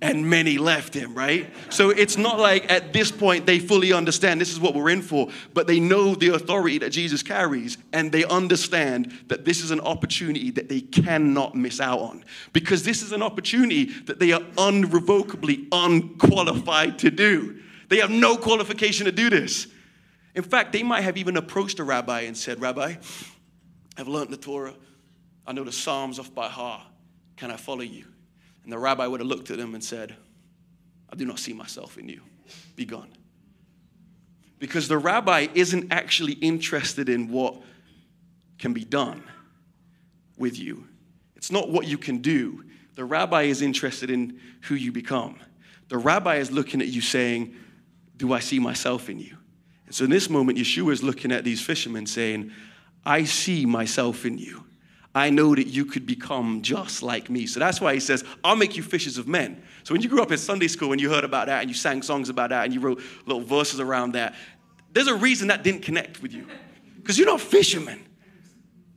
and 0.00 0.28
many 0.28 0.58
left 0.58 0.94
him, 0.94 1.14
right? 1.14 1.50
So 1.70 1.90
it's 1.90 2.16
not 2.16 2.38
like 2.38 2.70
at 2.70 2.92
this 2.92 3.10
point 3.10 3.46
they 3.46 3.58
fully 3.58 3.92
understand 3.92 4.40
this 4.40 4.52
is 4.52 4.60
what 4.60 4.74
we're 4.74 4.90
in 4.90 5.02
for, 5.02 5.28
but 5.52 5.66
they 5.66 5.80
know 5.80 6.14
the 6.14 6.34
authority 6.34 6.78
that 6.78 6.90
Jesus 6.90 7.22
carries 7.22 7.78
and 7.92 8.12
they 8.12 8.24
understand 8.24 9.12
that 9.28 9.44
this 9.44 9.62
is 9.62 9.70
an 9.70 9.80
opportunity 9.80 10.50
that 10.52 10.68
they 10.68 10.80
cannot 10.80 11.54
miss 11.54 11.80
out 11.80 12.00
on 12.00 12.24
because 12.52 12.82
this 12.84 13.02
is 13.02 13.12
an 13.12 13.22
opportunity 13.22 13.84
that 13.84 14.18
they 14.18 14.32
are 14.32 14.42
unrevocably 14.56 15.66
unqualified 15.72 16.98
to 16.98 17.10
do. 17.10 17.60
They 17.88 17.98
have 17.98 18.10
no 18.10 18.36
qualification 18.36 19.06
to 19.06 19.12
do 19.12 19.30
this. 19.30 19.66
In 20.34 20.42
fact, 20.42 20.72
they 20.72 20.82
might 20.82 21.02
have 21.02 21.16
even 21.16 21.36
approached 21.36 21.78
a 21.78 21.84
rabbi 21.84 22.22
and 22.22 22.36
said, 22.36 22.60
Rabbi, 22.60 22.96
I've 23.96 24.08
learned 24.08 24.30
the 24.30 24.36
Torah. 24.36 24.74
I 25.46 25.52
know 25.52 25.64
the 25.64 25.72
Psalms 25.72 26.18
off 26.18 26.34
by 26.34 26.48
heart. 26.48 26.82
Can 27.36 27.50
I 27.50 27.56
follow 27.56 27.82
you? 27.82 28.04
And 28.64 28.72
the 28.72 28.78
rabbi 28.78 29.06
would 29.06 29.20
have 29.20 29.28
looked 29.28 29.50
at 29.50 29.58
him 29.58 29.74
and 29.74 29.84
said, 29.84 30.16
I 31.12 31.16
do 31.16 31.24
not 31.24 31.38
see 31.38 31.52
myself 31.52 31.98
in 31.98 32.08
you. 32.08 32.22
Be 32.74 32.84
gone. 32.84 33.10
Because 34.58 34.88
the 34.88 34.98
rabbi 34.98 35.48
isn't 35.54 35.92
actually 35.92 36.32
interested 36.34 37.08
in 37.08 37.28
what 37.28 37.60
can 38.58 38.72
be 38.72 38.84
done 38.84 39.22
with 40.36 40.58
you, 40.58 40.88
it's 41.36 41.52
not 41.52 41.70
what 41.70 41.86
you 41.86 41.98
can 41.98 42.18
do. 42.18 42.64
The 42.96 43.04
rabbi 43.04 43.42
is 43.42 43.60
interested 43.60 44.08
in 44.08 44.40
who 44.62 44.76
you 44.76 44.92
become. 44.92 45.36
The 45.88 45.98
rabbi 45.98 46.36
is 46.36 46.50
looking 46.50 46.80
at 46.80 46.88
you 46.88 47.00
saying, 47.00 47.54
Do 48.16 48.32
I 48.32 48.38
see 48.38 48.58
myself 48.58 49.10
in 49.10 49.18
you? 49.18 49.36
And 49.86 49.94
so 49.94 50.04
in 50.04 50.10
this 50.10 50.30
moment, 50.30 50.58
Yeshua 50.58 50.92
is 50.92 51.02
looking 51.02 51.32
at 51.32 51.44
these 51.44 51.60
fishermen 51.60 52.06
saying, 52.06 52.52
I 53.04 53.24
see 53.24 53.66
myself 53.66 54.24
in 54.24 54.38
you. 54.38 54.64
I 55.14 55.30
know 55.30 55.54
that 55.54 55.68
you 55.68 55.84
could 55.84 56.06
become 56.06 56.60
just 56.62 57.02
like 57.02 57.30
me. 57.30 57.46
So 57.46 57.60
that's 57.60 57.80
why 57.80 57.94
he 57.94 58.00
says, 58.00 58.24
I'll 58.42 58.56
make 58.56 58.76
you 58.76 58.82
fishers 58.82 59.16
of 59.16 59.28
men. 59.28 59.62
So 59.84 59.94
when 59.94 60.02
you 60.02 60.08
grew 60.08 60.20
up 60.20 60.32
in 60.32 60.38
Sunday 60.38 60.66
school 60.66 60.90
and 60.90 61.00
you 61.00 61.08
heard 61.08 61.22
about 61.22 61.46
that 61.46 61.60
and 61.60 61.70
you 61.70 61.74
sang 61.74 62.02
songs 62.02 62.28
about 62.28 62.50
that 62.50 62.64
and 62.64 62.74
you 62.74 62.80
wrote 62.80 63.00
little 63.24 63.42
verses 63.42 63.78
around 63.78 64.12
that, 64.12 64.34
there's 64.92 65.06
a 65.06 65.14
reason 65.14 65.48
that 65.48 65.62
didn't 65.62 65.82
connect 65.82 66.20
with 66.20 66.32
you. 66.32 66.48
Because 66.96 67.16
you're 67.16 67.28
not 67.28 67.40
a 67.40 67.44
fisherman. 67.44 68.04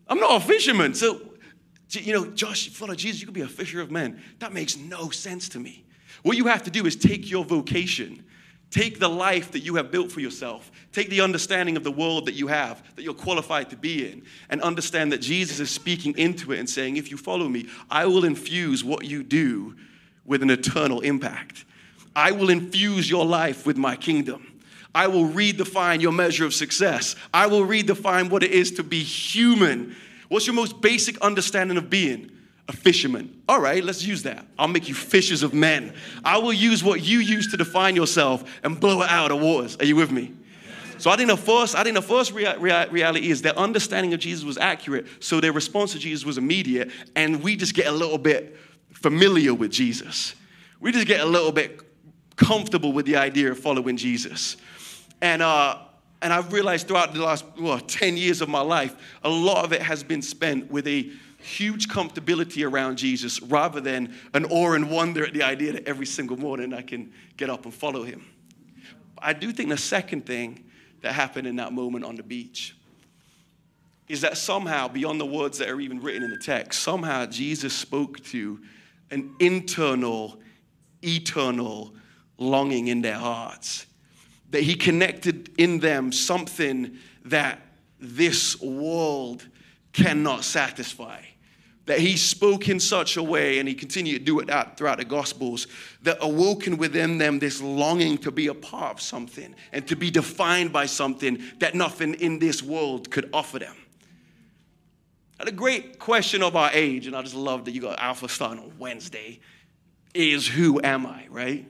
I'm 0.07 0.19
not 0.19 0.41
a 0.41 0.45
fisherman. 0.45 0.95
So, 0.95 1.21
you 1.89 2.13
know, 2.13 2.25
Josh, 2.27 2.69
follow 2.69 2.95
Jesus, 2.95 3.21
you 3.21 3.27
could 3.27 3.35
be 3.35 3.41
a 3.41 3.47
fisher 3.47 3.81
of 3.81 3.91
men. 3.91 4.21
That 4.39 4.53
makes 4.53 4.75
no 4.75 5.09
sense 5.11 5.49
to 5.49 5.59
me. 5.59 5.85
What 6.23 6.35
you 6.35 6.47
have 6.47 6.63
to 6.63 6.71
do 6.71 6.85
is 6.85 6.95
take 6.95 7.29
your 7.29 7.45
vocation 7.45 8.25
Take 8.69 8.99
the 8.99 9.07
life 9.07 9.51
that 9.53 9.61
you 9.61 9.75
have 9.75 9.91
built 9.91 10.11
for 10.11 10.19
yourself. 10.19 10.71
Take 10.91 11.09
the 11.09 11.21
understanding 11.21 11.77
of 11.77 11.83
the 11.83 11.91
world 11.91 12.25
that 12.25 12.33
you 12.33 12.47
have, 12.47 12.83
that 12.95 13.03
you're 13.03 13.13
qualified 13.13 13.69
to 13.69 13.77
be 13.77 14.09
in, 14.09 14.23
and 14.49 14.61
understand 14.61 15.13
that 15.13 15.19
Jesus 15.19 15.59
is 15.59 15.71
speaking 15.71 16.17
into 16.17 16.51
it 16.51 16.59
and 16.59 16.69
saying, 16.69 16.97
If 16.97 17.09
you 17.09 17.17
follow 17.17 17.47
me, 17.47 17.67
I 17.89 18.05
will 18.05 18.25
infuse 18.25 18.83
what 18.83 19.05
you 19.05 19.23
do 19.23 19.75
with 20.25 20.43
an 20.43 20.49
eternal 20.49 20.99
impact. 20.99 21.63
I 22.15 22.31
will 22.31 22.49
infuse 22.49 23.09
your 23.09 23.25
life 23.25 23.65
with 23.65 23.77
my 23.77 23.95
kingdom. 23.95 24.59
I 24.93 25.07
will 25.07 25.29
redefine 25.29 26.01
your 26.01 26.11
measure 26.11 26.45
of 26.45 26.53
success. 26.53 27.15
I 27.33 27.47
will 27.47 27.65
redefine 27.65 28.29
what 28.29 28.43
it 28.43 28.51
is 28.51 28.71
to 28.71 28.83
be 28.83 29.03
human. 29.03 29.95
What's 30.27 30.47
your 30.47 30.55
most 30.55 30.81
basic 30.81 31.17
understanding 31.19 31.77
of 31.77 31.89
being? 31.89 32.31
A 32.67 32.73
fisherman. 32.73 33.41
All 33.47 33.61
right, 33.61 33.83
let's 33.83 34.03
use 34.03 34.23
that. 34.23 34.45
I'll 34.59 34.67
make 34.67 34.89
you 34.89 34.95
fishers 34.95 35.43
of 35.43 35.53
men. 35.53 35.93
I 36.23 36.37
will 36.37 36.53
use 36.53 36.83
what 36.83 37.01
you 37.01 37.19
use 37.19 37.49
to 37.51 37.57
define 37.57 37.95
yourself 37.95 38.43
and 38.63 38.79
blow 38.79 39.01
it 39.01 39.09
out 39.09 39.31
of 39.31 39.39
waters. 39.39 39.77
Are 39.77 39.85
you 39.85 39.95
with 39.95 40.11
me? 40.11 40.33
So 40.97 41.11
I 41.11 41.15
think 41.15 41.29
the 41.29 41.37
first, 41.37 41.75
I 41.75 41.83
think 41.83 41.95
the 41.95 42.01
first 42.01 42.33
rea- 42.33 42.57
rea- 42.57 42.87
reality 42.89 43.29
is 43.29 43.41
their 43.41 43.57
understanding 43.57 44.13
of 44.13 44.19
Jesus 44.19 44.43
was 44.43 44.57
accurate, 44.57 45.05
so 45.19 45.39
their 45.39 45.53
response 45.53 45.93
to 45.93 45.99
Jesus 45.99 46.25
was 46.25 46.37
immediate, 46.37 46.91
and 47.15 47.43
we 47.43 47.55
just 47.55 47.75
get 47.75 47.87
a 47.87 47.91
little 47.91 48.17
bit 48.17 48.57
familiar 48.91 49.53
with 49.53 49.71
Jesus. 49.71 50.33
We 50.79 50.91
just 50.91 51.07
get 51.07 51.21
a 51.21 51.25
little 51.25 51.51
bit 51.51 51.81
comfortable 52.35 52.93
with 52.93 53.05
the 53.05 53.15
idea 53.15 53.51
of 53.51 53.59
following 53.59 53.95
Jesus. 53.95 54.57
And 55.21 55.41
uh, 55.41 55.77
and 56.21 56.33
I've 56.33 56.51
realized 56.51 56.87
throughout 56.87 57.13
the 57.13 57.23
last 57.23 57.45
well, 57.59 57.79
10 57.79 58.17
years 58.17 58.41
of 58.41 58.49
my 58.49 58.61
life, 58.61 58.95
a 59.23 59.29
lot 59.29 59.63
of 59.63 59.71
it 59.71 59.81
has 59.81 60.03
been 60.03 60.21
spent 60.21 60.71
with 60.71 60.87
a 60.87 61.11
huge 61.47 61.87
comfortability 61.87 62.69
around 62.69 62.97
Jesus 62.97 63.41
rather 63.41 63.79
than 63.79 64.13
an 64.33 64.45
awe 64.45 64.73
and 64.73 64.91
wonder 64.91 65.25
at 65.25 65.33
the 65.33 65.43
idea 65.43 65.71
that 65.73 65.87
every 65.87 66.05
single 66.05 66.37
morning 66.37 66.73
I 66.73 66.81
can 66.81 67.11
get 67.37 67.49
up 67.49 67.65
and 67.65 67.73
follow 67.73 68.03
him. 68.03 68.25
I 69.17 69.33
do 69.33 69.51
think 69.51 69.69
the 69.69 69.77
second 69.77 70.25
thing 70.25 70.65
that 71.01 71.13
happened 71.13 71.47
in 71.47 71.55
that 71.55 71.73
moment 71.73 72.05
on 72.05 72.15
the 72.15 72.23
beach 72.23 72.75
is 74.07 74.21
that 74.21 74.37
somehow, 74.37 74.87
beyond 74.87 75.19
the 75.19 75.25
words 75.25 75.57
that 75.57 75.69
are 75.69 75.81
even 75.81 75.99
written 76.01 76.23
in 76.23 76.29
the 76.29 76.37
text, 76.37 76.81
somehow 76.81 77.25
Jesus 77.25 77.73
spoke 77.73 78.23
to 78.25 78.59
an 79.11 79.35
internal, 79.39 80.39
eternal 81.01 81.93
longing 82.37 82.87
in 82.87 83.01
their 83.01 83.15
hearts. 83.17 83.85
That 84.51 84.63
he 84.63 84.75
connected 84.75 85.51
in 85.57 85.79
them 85.79 86.11
something 86.11 86.97
that 87.25 87.59
this 87.99 88.61
world 88.61 89.45
cannot 89.91 90.45
satisfy. 90.45 91.21
That 91.87 91.99
he 91.99 92.17
spoke 92.17 92.69
in 92.69 92.79
such 92.79 93.17
a 93.17 93.23
way, 93.23 93.59
and 93.59 93.67
he 93.67 93.73
continued 93.73 94.19
to 94.19 94.25
do 94.25 94.39
it 94.39 94.77
throughout 94.77 94.97
the 94.97 95.05
Gospels, 95.05 95.67
that 96.03 96.17
awoken 96.21 96.77
within 96.77 97.17
them 97.17 97.39
this 97.39 97.61
longing 97.61 98.17
to 98.19 98.31
be 98.31 98.47
a 98.47 98.53
part 98.53 98.91
of 98.95 99.01
something 99.01 99.55
and 99.71 99.87
to 99.87 99.95
be 99.95 100.11
defined 100.11 100.71
by 100.71 100.85
something 100.85 101.41
that 101.59 101.75
nothing 101.75 102.13
in 102.15 102.39
this 102.39 102.61
world 102.61 103.09
could 103.09 103.29
offer 103.33 103.59
them. 103.59 103.75
Now, 105.39 105.45
the 105.45 105.51
great 105.51 105.97
question 105.97 106.43
of 106.43 106.55
our 106.55 106.71
age, 106.73 107.07
and 107.07 107.15
I 107.15 107.21
just 107.21 107.35
love 107.35 107.65
that 107.65 107.71
you 107.71 107.79
got 107.79 107.99
Alpha 107.99 108.27
starting 108.27 108.63
on 108.63 108.73
Wednesday, 108.77 109.39
is 110.13 110.45
who 110.47 110.81
am 110.83 111.05
I, 111.05 111.27
right? 111.29 111.65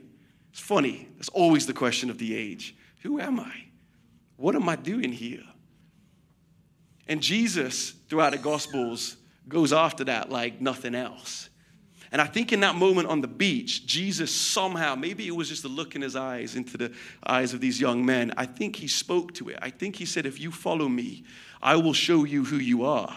It's 0.50 0.60
funny. 0.60 1.08
It's 1.18 1.28
always 1.28 1.66
the 1.66 1.74
question 1.74 2.10
of 2.10 2.18
the 2.18 2.34
age. 2.34 2.74
Who 3.02 3.20
am 3.20 3.38
I? 3.38 3.52
What 4.36 4.56
am 4.56 4.68
I 4.68 4.74
doing 4.74 5.12
here? 5.12 5.44
And 7.06 7.22
Jesus, 7.22 7.90
throughout 8.08 8.32
the 8.32 8.38
Gospels, 8.38 9.16
goes 9.48 9.72
after 9.72 10.04
that 10.04 10.30
like 10.30 10.60
nothing 10.60 10.94
else. 10.94 11.48
And 12.10 12.22
I 12.22 12.26
think 12.26 12.52
in 12.52 12.60
that 12.60 12.74
moment 12.74 13.08
on 13.08 13.20
the 13.20 13.28
beach, 13.28 13.86
Jesus 13.86 14.34
somehow, 14.34 14.94
maybe 14.94 15.26
it 15.26 15.36
was 15.36 15.48
just 15.48 15.62
the 15.62 15.68
look 15.68 15.94
in 15.94 16.00
his 16.00 16.16
eyes 16.16 16.56
into 16.56 16.78
the 16.78 16.92
eyes 17.26 17.52
of 17.52 17.60
these 17.60 17.80
young 17.80 18.04
men, 18.04 18.32
I 18.36 18.46
think 18.46 18.76
he 18.76 18.88
spoke 18.88 19.34
to 19.34 19.50
it. 19.50 19.58
I 19.60 19.70
think 19.70 19.96
he 19.96 20.06
said, 20.06 20.24
If 20.24 20.40
you 20.40 20.50
follow 20.50 20.88
me, 20.88 21.24
I 21.62 21.76
will 21.76 21.92
show 21.92 22.24
you 22.24 22.44
who 22.44 22.56
you 22.56 22.84
are. 22.84 23.14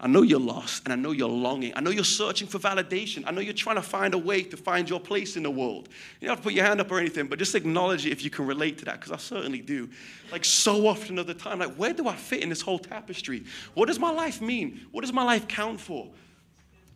I 0.00 0.06
know 0.06 0.22
you're 0.22 0.38
lost 0.38 0.84
and 0.84 0.92
I 0.92 0.96
know 0.96 1.10
you're 1.10 1.28
longing. 1.28 1.72
I 1.74 1.80
know 1.80 1.90
you're 1.90 2.04
searching 2.04 2.46
for 2.46 2.60
validation. 2.60 3.24
I 3.26 3.32
know 3.32 3.40
you're 3.40 3.52
trying 3.52 3.76
to 3.76 3.82
find 3.82 4.14
a 4.14 4.18
way 4.18 4.42
to 4.42 4.56
find 4.56 4.88
your 4.88 5.00
place 5.00 5.36
in 5.36 5.42
the 5.42 5.50
world. 5.50 5.88
You 6.20 6.28
don't 6.28 6.36
have 6.36 6.38
to 6.38 6.44
put 6.44 6.52
your 6.52 6.64
hand 6.64 6.80
up 6.80 6.90
or 6.92 7.00
anything, 7.00 7.26
but 7.26 7.38
just 7.38 7.56
acknowledge 7.56 8.06
it 8.06 8.12
if 8.12 8.22
you 8.22 8.30
can 8.30 8.46
relate 8.46 8.78
to 8.78 8.84
that, 8.84 9.00
because 9.00 9.10
I 9.10 9.16
certainly 9.16 9.60
do. 9.60 9.88
Like 10.30 10.44
so 10.44 10.86
often 10.86 11.18
of 11.18 11.26
the 11.26 11.34
time, 11.34 11.58
like, 11.58 11.74
where 11.74 11.92
do 11.92 12.06
I 12.06 12.14
fit 12.14 12.44
in 12.44 12.48
this 12.48 12.60
whole 12.60 12.78
tapestry? 12.78 13.44
What 13.74 13.86
does 13.86 13.98
my 13.98 14.10
life 14.10 14.40
mean? 14.40 14.86
What 14.92 15.00
does 15.00 15.12
my 15.12 15.24
life 15.24 15.48
count 15.48 15.80
for? 15.80 16.08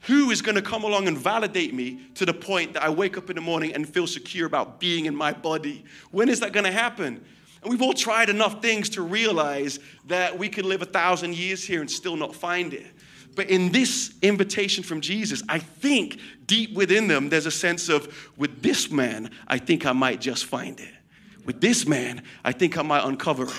Who 0.03 0.31
is 0.31 0.41
going 0.41 0.57
to 0.57 0.63
come 0.63 0.85
along 0.85 1.09
and 1.09 1.19
validate 1.19 1.75
me 1.75 2.01
to 2.15 2.27
the 2.27 2.35
point 2.35 2.75
that 2.75 2.85
I 2.85 2.91
wake 2.91 3.17
up 3.17 3.31
in 3.31 3.37
the 3.37 3.43
morning 3.43 3.73
and 3.73 3.89
feel 3.89 4.07
secure 4.07 4.47
about 4.47 4.79
being 4.79 5.07
in 5.07 5.15
my 5.15 5.33
body? 5.33 5.85
When 6.13 6.29
is 6.29 6.41
that 6.41 6.53
going 6.53 6.67
to 6.67 6.73
happen? 6.73 7.25
And 7.63 7.71
we've 7.71 7.83
all 7.83 7.95
tried 7.95 8.29
enough 8.29 8.61
things 8.61 8.89
to 8.91 9.03
realize 9.03 9.79
that 10.07 10.37
we 10.37 10.49
could 10.49 10.65
live 10.65 10.83
a 10.83 10.87
thousand 10.87 11.37
years 11.37 11.65
here 11.65 11.81
and 11.81 11.91
still 11.91 12.17
not 12.17 12.35
find 12.35 12.75
it. 12.75 12.87
But 13.35 13.49
in 13.49 13.73
this 13.73 14.15
invitation 14.21 14.85
from 14.85 15.01
Jesus, 15.01 15.43
I 15.49 15.59
think 15.59 16.19
deep 16.47 16.75
within 16.75 17.09
them, 17.09 17.29
there's 17.29 17.47
a 17.47 17.53
sense 17.53 17.89
of, 17.89 18.31
with 18.37 18.63
this 18.63 18.91
man, 18.91 19.31
I 19.47 19.59
think 19.59 19.87
I 19.87 19.93
might 19.93 20.21
just 20.21 20.45
find 20.45 20.79
it. 20.79 20.93
With 21.47 21.61
this 21.61 21.87
man, 21.87 22.23
I 22.45 22.53
think 22.53 22.77
I 22.77 22.83
might 22.83 23.05
uncover 23.05 23.45
it. 23.45 23.55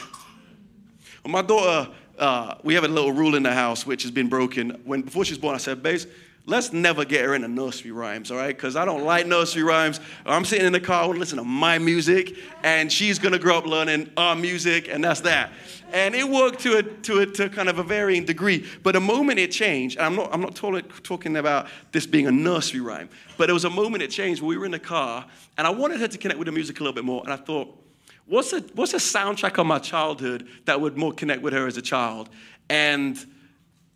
Well, 1.23 1.31
my 1.31 1.41
daughter, 1.41 1.91
uh, 2.19 2.55
we 2.63 2.75
have 2.75 2.83
a 2.83 2.87
little 2.87 3.11
rule 3.11 3.35
in 3.35 3.43
the 3.43 3.53
house 3.53 3.85
which 3.85 4.03
has 4.03 4.11
been 4.11 4.27
broken. 4.27 4.81
When 4.83 5.01
before 5.01 5.25
she 5.25 5.31
was 5.31 5.39
born, 5.39 5.55
I 5.55 5.57
said, 5.57 5.81
"Base, 5.81 6.05
let's 6.45 6.73
never 6.73 7.05
get 7.05 7.23
her 7.23 7.35
into 7.35 7.47
nursery 7.47 7.91
rhymes, 7.91 8.29
all 8.29 8.37
right? 8.37 8.55
Because 8.55 8.75
I 8.75 8.83
don't 8.83 9.05
like 9.05 9.25
nursery 9.25 9.63
rhymes. 9.63 9.99
I'm 10.25 10.43
sitting 10.43 10.65
in 10.65 10.73
the 10.73 10.79
car, 10.79 11.07
want 11.07 11.25
to 11.25 11.35
to 11.35 11.43
my 11.43 11.79
music, 11.79 12.35
and 12.63 12.91
she's 12.91 13.17
gonna 13.17 13.39
grow 13.39 13.57
up 13.57 13.65
learning 13.65 14.11
our 14.17 14.35
music, 14.35 14.89
and 14.89 15.03
that's 15.03 15.21
that. 15.21 15.53
And 15.93 16.15
it 16.15 16.27
worked 16.27 16.59
to 16.61 16.79
a, 16.79 16.83
to 16.83 17.19
a, 17.19 17.25
to 17.25 17.49
kind 17.49 17.69
of 17.69 17.79
a 17.79 17.83
varying 17.83 18.25
degree. 18.25 18.67
But 18.81 18.93
the 18.93 18.99
moment 18.99 19.39
it 19.39 19.51
changed, 19.51 19.99
I'm 19.99 20.15
not, 20.15 20.33
I'm 20.33 20.41
not 20.41 20.55
talking 20.55 21.37
about 21.37 21.67
this 21.91 22.05
being 22.05 22.27
a 22.27 22.31
nursery 22.31 22.81
rhyme, 22.81 23.09
but 23.37 23.45
there 23.45 23.53
was 23.53 23.65
a 23.65 23.69
moment 23.69 24.03
it 24.03 24.09
changed 24.09 24.41
where 24.41 24.49
we 24.49 24.57
were 24.57 24.65
in 24.65 24.71
the 24.71 24.79
car, 24.79 25.25
and 25.57 25.65
I 25.65 25.69
wanted 25.69 25.99
her 26.01 26.07
to 26.07 26.17
connect 26.17 26.39
with 26.39 26.47
the 26.47 26.51
music 26.51 26.79
a 26.79 26.83
little 26.83 26.95
bit 26.95 27.05
more, 27.05 27.23
and 27.23 27.31
I 27.31 27.37
thought, 27.37 27.79
what's 28.25 28.51
a, 28.51 28.59
what's 28.73 28.93
a 28.93 28.97
soundtrack 28.97 29.57
of 29.59 29.65
my 29.65 29.79
childhood 29.79 30.47
that 30.65 30.81
would 30.81 30.97
more 30.97 31.13
connect 31.13 31.41
with 31.41 31.53
her 31.53 31.67
as 31.67 31.77
a 31.77 31.81
child? 31.81 32.29
And 32.69 33.23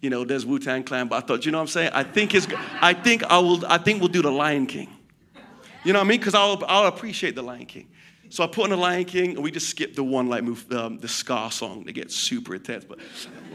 you 0.02 0.10
know, 0.10 0.24
there's 0.24 0.46
Wu 0.46 0.60
Tang 0.60 0.84
Clan, 0.84 1.08
but 1.08 1.24
I 1.24 1.26
thought, 1.26 1.46
you 1.46 1.52
know 1.52 1.58
what 1.58 1.64
I'm 1.64 1.68
saying? 1.68 1.92
I 1.94 2.04
think 2.04 2.36
it's, 2.36 2.48
I 2.82 2.94
think 2.94 3.24
I 3.24 3.40
will, 3.40 3.66
I 3.66 3.78
think 3.78 4.00
we'll 4.00 4.10
do 4.10 4.22
the 4.22 4.32
Lion 4.32 4.68
King. 4.68 4.90
You 5.84 5.94
know 5.94 6.00
what 6.00 6.06
I 6.06 6.10
mean? 6.10 6.20
Because 6.20 6.36
I'll, 6.36 6.62
I'll 6.68 6.88
appreciate 6.88 7.36
the 7.36 7.42
Lion 7.42 7.66
King. 7.66 7.88
So 8.30 8.44
I 8.44 8.48
put 8.48 8.66
on 8.66 8.72
the 8.72 8.78
Lion 8.78 9.06
King, 9.06 9.32
and 9.32 9.44
we 9.44 9.52
just 9.52 9.70
skipped 9.70 9.96
the 9.96 10.04
one 10.04 10.28
like 10.28 10.44
um, 10.72 10.98
the 10.98 11.08
Scar 11.08 11.50
song. 11.50 11.86
They 11.86 11.94
get 11.94 12.12
super 12.12 12.56
intense, 12.56 12.84
but 12.84 13.00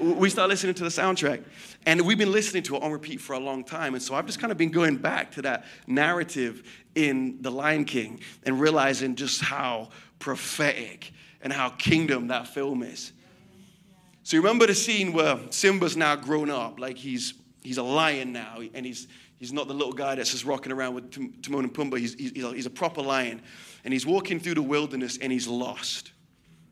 we 0.01 0.31
start 0.31 0.49
listening 0.49 0.75
to 0.75 0.85
the 0.85 0.89
soundtrack, 0.89 1.45
and 1.85 2.01
we've 2.01 2.17
been 2.17 2.33
listening 2.33 2.63
to 2.65 2.77
it 2.77 2.83
on 2.83 2.91
repeat 2.91 3.21
for 3.21 3.35
a 3.35 3.39
long 3.39 3.65
time. 3.65 3.95
And 3.95 4.03
so 4.03 4.15
I've 4.15 4.25
just 4.25 4.41
kind 4.41 4.51
of 4.51 4.57
been 4.57 4.71
going 4.71 4.97
back 4.97 5.33
to 5.33 5.43
that 5.43 5.67
narrative 5.87 6.63
in 6.95 7.43
the 7.43 7.51
Lion 7.51 7.85
King 7.85 8.21
and 8.45 8.59
realizing 8.59 9.15
just 9.15 9.43
how 9.43 9.91
prophetic 10.19 11.13
and 11.43 11.53
how 11.53 11.69
kingdom 11.71 12.29
that 12.29 12.49
film 12.49 12.83
is. 12.83 13.13
So 14.25 14.37
you 14.37 14.43
remember 14.43 14.67
the 14.67 14.75
scene 14.75 15.13
where 15.13 15.39
Simba's 15.51 15.97
now 15.97 16.17
grown 16.17 16.51
up, 16.51 16.79
like 16.79 16.97
he's 16.97 17.35
he's 17.63 17.79
a 17.79 17.83
lion 17.83 18.33
now, 18.33 18.61
and 18.75 18.87
he's 18.87 19.09
he's 19.43 19.53
not 19.53 19.67
the 19.67 19.75
little 19.75 19.93
guy 19.93 20.15
that's 20.15 20.31
just 20.31 20.45
rocking 20.45 20.71
around 20.71 20.95
with 20.95 21.43
Timon 21.43 21.65
and 21.65 21.75
Pumbaa. 21.75 21.99
He's, 21.99 22.15
he's, 22.15 22.31
he's 22.31 22.67
a 22.67 22.71
proper 22.71 23.03
lion 23.03 23.43
and 23.85 23.93
he's 23.93 24.07
walking 24.07 24.39
through 24.39 24.55
the 24.55 24.63
wilderness 24.63 25.19
and 25.21 25.33
he's 25.33 25.49
lost. 25.49 26.13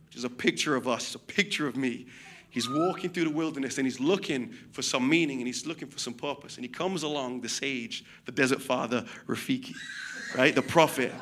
Which 0.06 0.16
is 0.16 0.22
a 0.22 0.30
picture 0.30 0.76
of 0.76 0.86
us, 0.86 1.16
a 1.16 1.18
picture 1.18 1.66
of 1.66 1.76
me. 1.76 2.06
He's 2.48 2.68
walking 2.68 3.10
through 3.10 3.24
the 3.24 3.34
wilderness 3.34 3.78
and 3.78 3.86
he's 3.88 3.98
looking 3.98 4.54
for 4.70 4.82
some 4.82 5.08
meaning 5.08 5.38
and 5.38 5.48
he's 5.48 5.66
looking 5.66 5.88
for 5.88 5.98
some 5.98 6.14
purpose. 6.14 6.56
And 6.56 6.64
he 6.64 6.68
comes 6.68 7.02
along 7.02 7.40
the 7.40 7.48
sage, 7.48 8.04
the 8.24 8.32
desert 8.32 8.62
father, 8.62 9.04
Rafiki, 9.26 9.74
right? 10.36 10.54
The 10.54 10.62
prophet. 10.62 11.12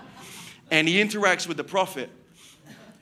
And 0.70 0.86
he 0.86 1.02
interacts 1.02 1.46
with 1.46 1.56
the 1.56 1.64
prophet. 1.64 2.10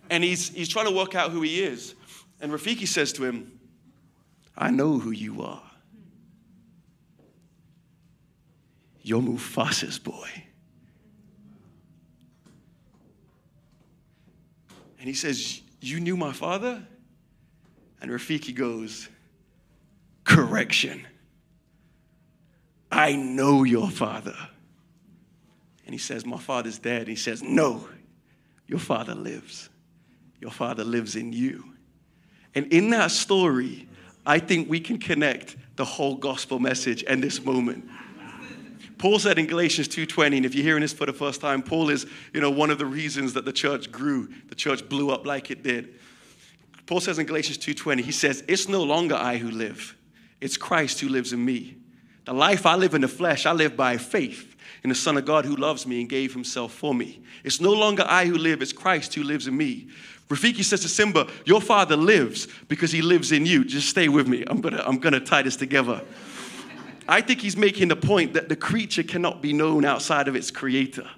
And 0.09 0.23
he's, 0.23 0.51
he's 0.51 0.69
trying 0.69 0.87
to 0.87 0.95
work 0.95 1.17
out 1.17 1.33
who 1.33 1.43
he 1.43 1.63
is. 1.63 1.97
And 2.41 2.53
Rafiki 2.53 2.87
says 2.87 3.13
to 3.15 3.25
him, 3.25 3.59
I 4.57 4.71
know 4.71 4.99
who 4.99 5.11
you 5.11 5.43
are. 5.43 5.63
You're 9.03 9.23
Mufasa's 9.23 9.99
boy. 9.99 10.29
And 14.99 15.09
he 15.09 15.15
says, 15.15 15.61
You 15.81 16.01
knew 16.01 16.17
my 16.17 16.33
father? 16.33 16.85
And 18.01 18.11
Rafiki 18.11 18.55
goes, 18.55 19.09
Correction. 20.25 21.07
I 22.91 23.15
know 23.15 23.63
your 23.63 23.91
father. 23.91 24.37
And 25.85 25.95
he 25.95 25.99
says, 25.99 26.27
My 26.27 26.39
father's 26.39 26.81
dead. 26.81 27.07
He 27.07 27.15
says, 27.15 27.43
No, 27.43 27.87
your 28.67 28.81
father 28.81 29.15
lives. 29.15 29.69
Your 30.41 30.51
father 30.51 30.83
lives 30.83 31.15
in 31.15 31.33
you. 31.33 31.76
And 32.57 32.73
in 32.73 32.91
that 32.91 33.11
story, 33.11 33.87
I 34.25 34.39
think 34.39 34.69
we 34.69 34.81
can 34.81 34.99
connect 34.99 35.57
the 35.77 35.85
whole 35.85 36.17
gospel 36.17 36.59
message 36.59 37.05
and 37.07 37.23
this 37.23 37.45
moment. 37.45 37.89
Paul 38.97 39.19
said 39.19 39.39
in 39.39 39.47
Galatians 39.47 39.89
2:20, 39.89 40.39
and 40.39 40.47
if 40.47 40.55
you're 40.55 40.65
hearing 40.65 40.81
this 40.81 40.95
for 40.95 41.05
the 41.05 41.13
first 41.13 41.43
time, 41.43 41.63
Paul 41.63 41.91
is, 41.91 42.07
you 42.33 42.41
know, 42.41 42.51
one 42.51 42.71
of 42.71 42.79
the 42.79 42.87
reasons 42.87 43.35
that 43.35 43.45
the 43.45 43.53
church 43.53 43.93
grew, 43.93 44.31
the 44.49 44.55
church 44.55 44.89
blew 44.89 45.11
up 45.11 45.27
like 45.27 45.51
it 45.51 45.63
did. 45.63 45.95
Paul 46.87 47.01
says 47.01 47.19
in 47.19 47.27
Galatians 47.27 47.59
2:20, 47.59 48.03
he 48.03 48.11
says, 48.11 48.43
"It's 48.49 48.69
no 48.69 48.83
longer 48.83 49.15
I 49.15 49.37
who 49.37 49.51
live, 49.51 49.95
it's 50.41 50.57
Christ 50.57 51.01
who 51.01 51.11
lives 51.11 51.35
in 51.35 51.45
me. 51.45 51.77
The 52.25 52.33
life 52.33 52.65
I 52.65 52.75
live 52.75 52.95
in 52.95 53.03
the 53.03 53.09
flesh, 53.09 53.45
I 53.45 53.53
live 53.53 53.77
by 53.77 53.99
faith 53.99 54.56
in 54.87 54.91
the 54.91 54.95
Son 54.95 55.17
of 55.17 55.25
God 55.25 55.45
who 55.45 55.57
loves 55.57 55.85
me 55.85 55.99
and 55.99 56.09
gave 56.09 56.33
himself 56.33 56.73
for 56.73 56.95
me. 56.95 57.19
It's 57.43 57.61
no 57.61 57.73
longer 57.73 58.05
I 58.07 58.27
who 58.27 58.39
live, 58.39 58.63
it's 58.63 58.73
Christ 58.73 59.13
who 59.17 59.25
lives 59.25 59.49
in 59.49 59.57
me." 59.57 59.89
Rafiki 60.29 60.63
says 60.63 60.81
to 60.83 60.89
Simba, 60.89 61.27
Your 61.45 61.61
father 61.61 61.97
lives 61.97 62.47
because 62.69 62.93
he 62.93 63.03
lives 63.03 63.33
in 63.33 63.47
you. 63.47 63.65
Just 63.65 63.89
stay 63.89 64.09
with 64.09 64.29
me. 64.29 64.45
I'm 64.47 64.61
gonna, 64.61 64.83
I'm 64.87 64.99
gonna 64.99 65.19
tie 65.19 65.43
this 65.43 65.57
together. 65.57 66.03
I 67.09 67.21
think 67.21 67.41
he's 67.41 67.57
making 67.57 67.89
the 67.89 67.97
point 67.97 68.35
that 68.35 68.49
the 68.49 68.55
creature 68.55 69.03
cannot 69.03 69.43
be 69.43 69.53
known 69.53 69.85
outside 69.85 70.29
of 70.29 70.37
its 70.37 70.53
creator. 70.53 71.09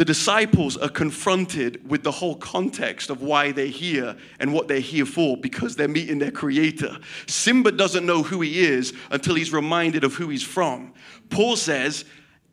The 0.00 0.06
disciples 0.06 0.78
are 0.78 0.88
confronted 0.88 1.86
with 1.86 2.04
the 2.04 2.10
whole 2.10 2.36
context 2.36 3.10
of 3.10 3.20
why 3.20 3.52
they're 3.52 3.66
here 3.66 4.16
and 4.38 4.50
what 4.54 4.66
they're 4.66 4.80
here 4.80 5.04
for 5.04 5.36
because 5.36 5.76
they're 5.76 5.88
meeting 5.88 6.18
their 6.18 6.30
creator. 6.30 6.96
Simba 7.26 7.70
doesn't 7.70 8.06
know 8.06 8.22
who 8.22 8.40
he 8.40 8.64
is 8.64 8.94
until 9.10 9.34
he's 9.34 9.52
reminded 9.52 10.02
of 10.02 10.14
who 10.14 10.30
he's 10.30 10.42
from. 10.42 10.94
Paul 11.28 11.54
says, 11.54 12.06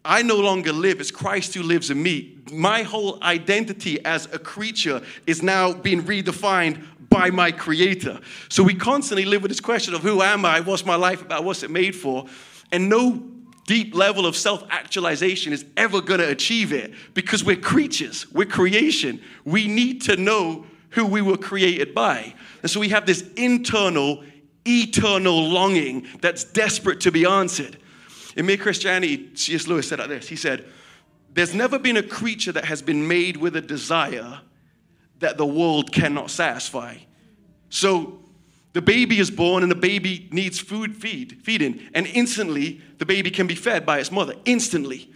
I 0.03 0.23
no 0.23 0.35
longer 0.35 0.73
live, 0.73 0.99
it's 0.99 1.09
Christ 1.09 1.53
who 1.53 1.63
lives 1.63 1.89
in 1.89 2.03
me. 2.03 2.37
My 2.51 2.83
whole 2.83 3.17
identity 3.23 4.03
as 4.03 4.25
a 4.33 4.39
creature 4.39 5.01
is 5.25 5.41
now 5.41 5.71
being 5.71 6.03
redefined 6.03 6.85
by 7.09 7.29
my 7.29 7.53
creator. 7.53 8.19
So 8.49 8.61
we 8.61 8.75
constantly 8.75 9.23
live 9.23 9.41
with 9.41 9.51
this 9.51 9.61
question 9.61 9.93
of 9.93 10.01
who 10.01 10.21
am 10.21 10.43
I? 10.43 10.59
What's 10.59 10.85
my 10.85 10.95
life 10.95 11.21
about? 11.21 11.45
What's 11.45 11.63
it 11.63 11.71
made 11.71 11.95
for? 11.95 12.25
And 12.73 12.89
no 12.89 13.23
deep 13.67 13.93
level 13.93 14.25
of 14.25 14.36
self 14.36 14.63
actualization 14.71 15.53
is 15.53 15.65
ever 15.75 16.01
going 16.01 16.19
to 16.19 16.29
achieve 16.29 16.73
it 16.73 16.93
because 17.13 17.43
we're 17.43 17.56
creatures, 17.56 18.25
we're 18.32 18.45
creation. 18.45 19.21
We 19.45 19.67
need 19.67 20.01
to 20.03 20.17
know 20.17 20.65
who 20.91 21.06
we 21.06 21.21
were 21.21 21.38
created 21.38 21.93
by. 21.93 22.34
And 22.63 22.71
so 22.71 22.80
we 22.80 22.89
have 22.89 23.06
this 23.06 23.30
internal, 23.36 24.23
eternal 24.65 25.49
longing 25.49 26.08
that's 26.21 26.43
desperate 26.43 27.01
to 27.01 27.12
be 27.12 27.25
answered. 27.25 27.77
In 28.36 28.45
Mere 28.45 28.58
Christianity, 28.58 29.32
C.S. 29.36 29.67
Lewis 29.67 29.88
said 29.88 29.99
like 29.99 30.10
this 30.10 30.27
He 30.27 30.36
said, 30.36 30.65
There's 31.34 31.53
never 31.53 31.77
been 31.77 31.97
a 31.97 32.03
creature 32.03 32.53
that 32.53 32.65
has 32.65 32.82
been 32.82 33.08
made 33.08 33.38
with 33.38 33.56
a 33.56 33.62
desire 33.62 34.39
that 35.19 35.38
the 35.38 35.45
world 35.45 35.91
cannot 35.91 36.32
satisfy. 36.32 36.97
So 37.69 38.19
the 38.73 38.82
baby 38.82 39.19
is 39.19 39.32
born 39.32 39.63
and 39.63 39.71
the 39.71 39.75
baby 39.75 40.27
needs 40.32 40.60
food 40.60 40.95
feed, 40.95 41.39
feeding, 41.43 41.82
and 41.93 42.06
instantly 42.08 42.82
the 42.99 43.06
baby 43.06 43.32
can 43.32 43.47
be 43.47 43.56
fed 43.56 43.86
by 43.86 43.99
its 43.99 44.12
mother. 44.12 44.36
Instantly. 44.45 45.10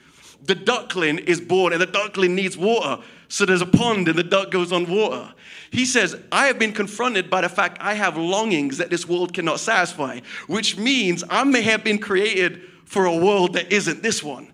The 0.43 0.55
duckling 0.55 1.19
is 1.19 1.39
born 1.39 1.71
and 1.71 1.81
the 1.81 1.85
duckling 1.85 2.33
needs 2.33 2.57
water. 2.57 3.01
So 3.27 3.45
there's 3.45 3.61
a 3.61 3.67
pond 3.67 4.07
and 4.07 4.17
the 4.17 4.23
duck 4.23 4.49
goes 4.51 4.71
on 4.71 4.89
water. 4.89 5.33
He 5.69 5.85
says, 5.85 6.17
I 6.31 6.47
have 6.47 6.57
been 6.59 6.73
confronted 6.73 7.29
by 7.29 7.41
the 7.41 7.49
fact 7.49 7.77
I 7.79 7.93
have 7.93 8.17
longings 8.17 8.77
that 8.77 8.89
this 8.89 9.07
world 9.07 9.33
cannot 9.33 9.59
satisfy, 9.59 10.19
which 10.47 10.77
means 10.77 11.23
I 11.29 11.43
may 11.43 11.61
have 11.61 11.83
been 11.83 11.99
created 11.99 12.61
for 12.85 13.05
a 13.05 13.15
world 13.15 13.53
that 13.53 13.71
isn't 13.71 14.01
this 14.01 14.23
one. 14.23 14.51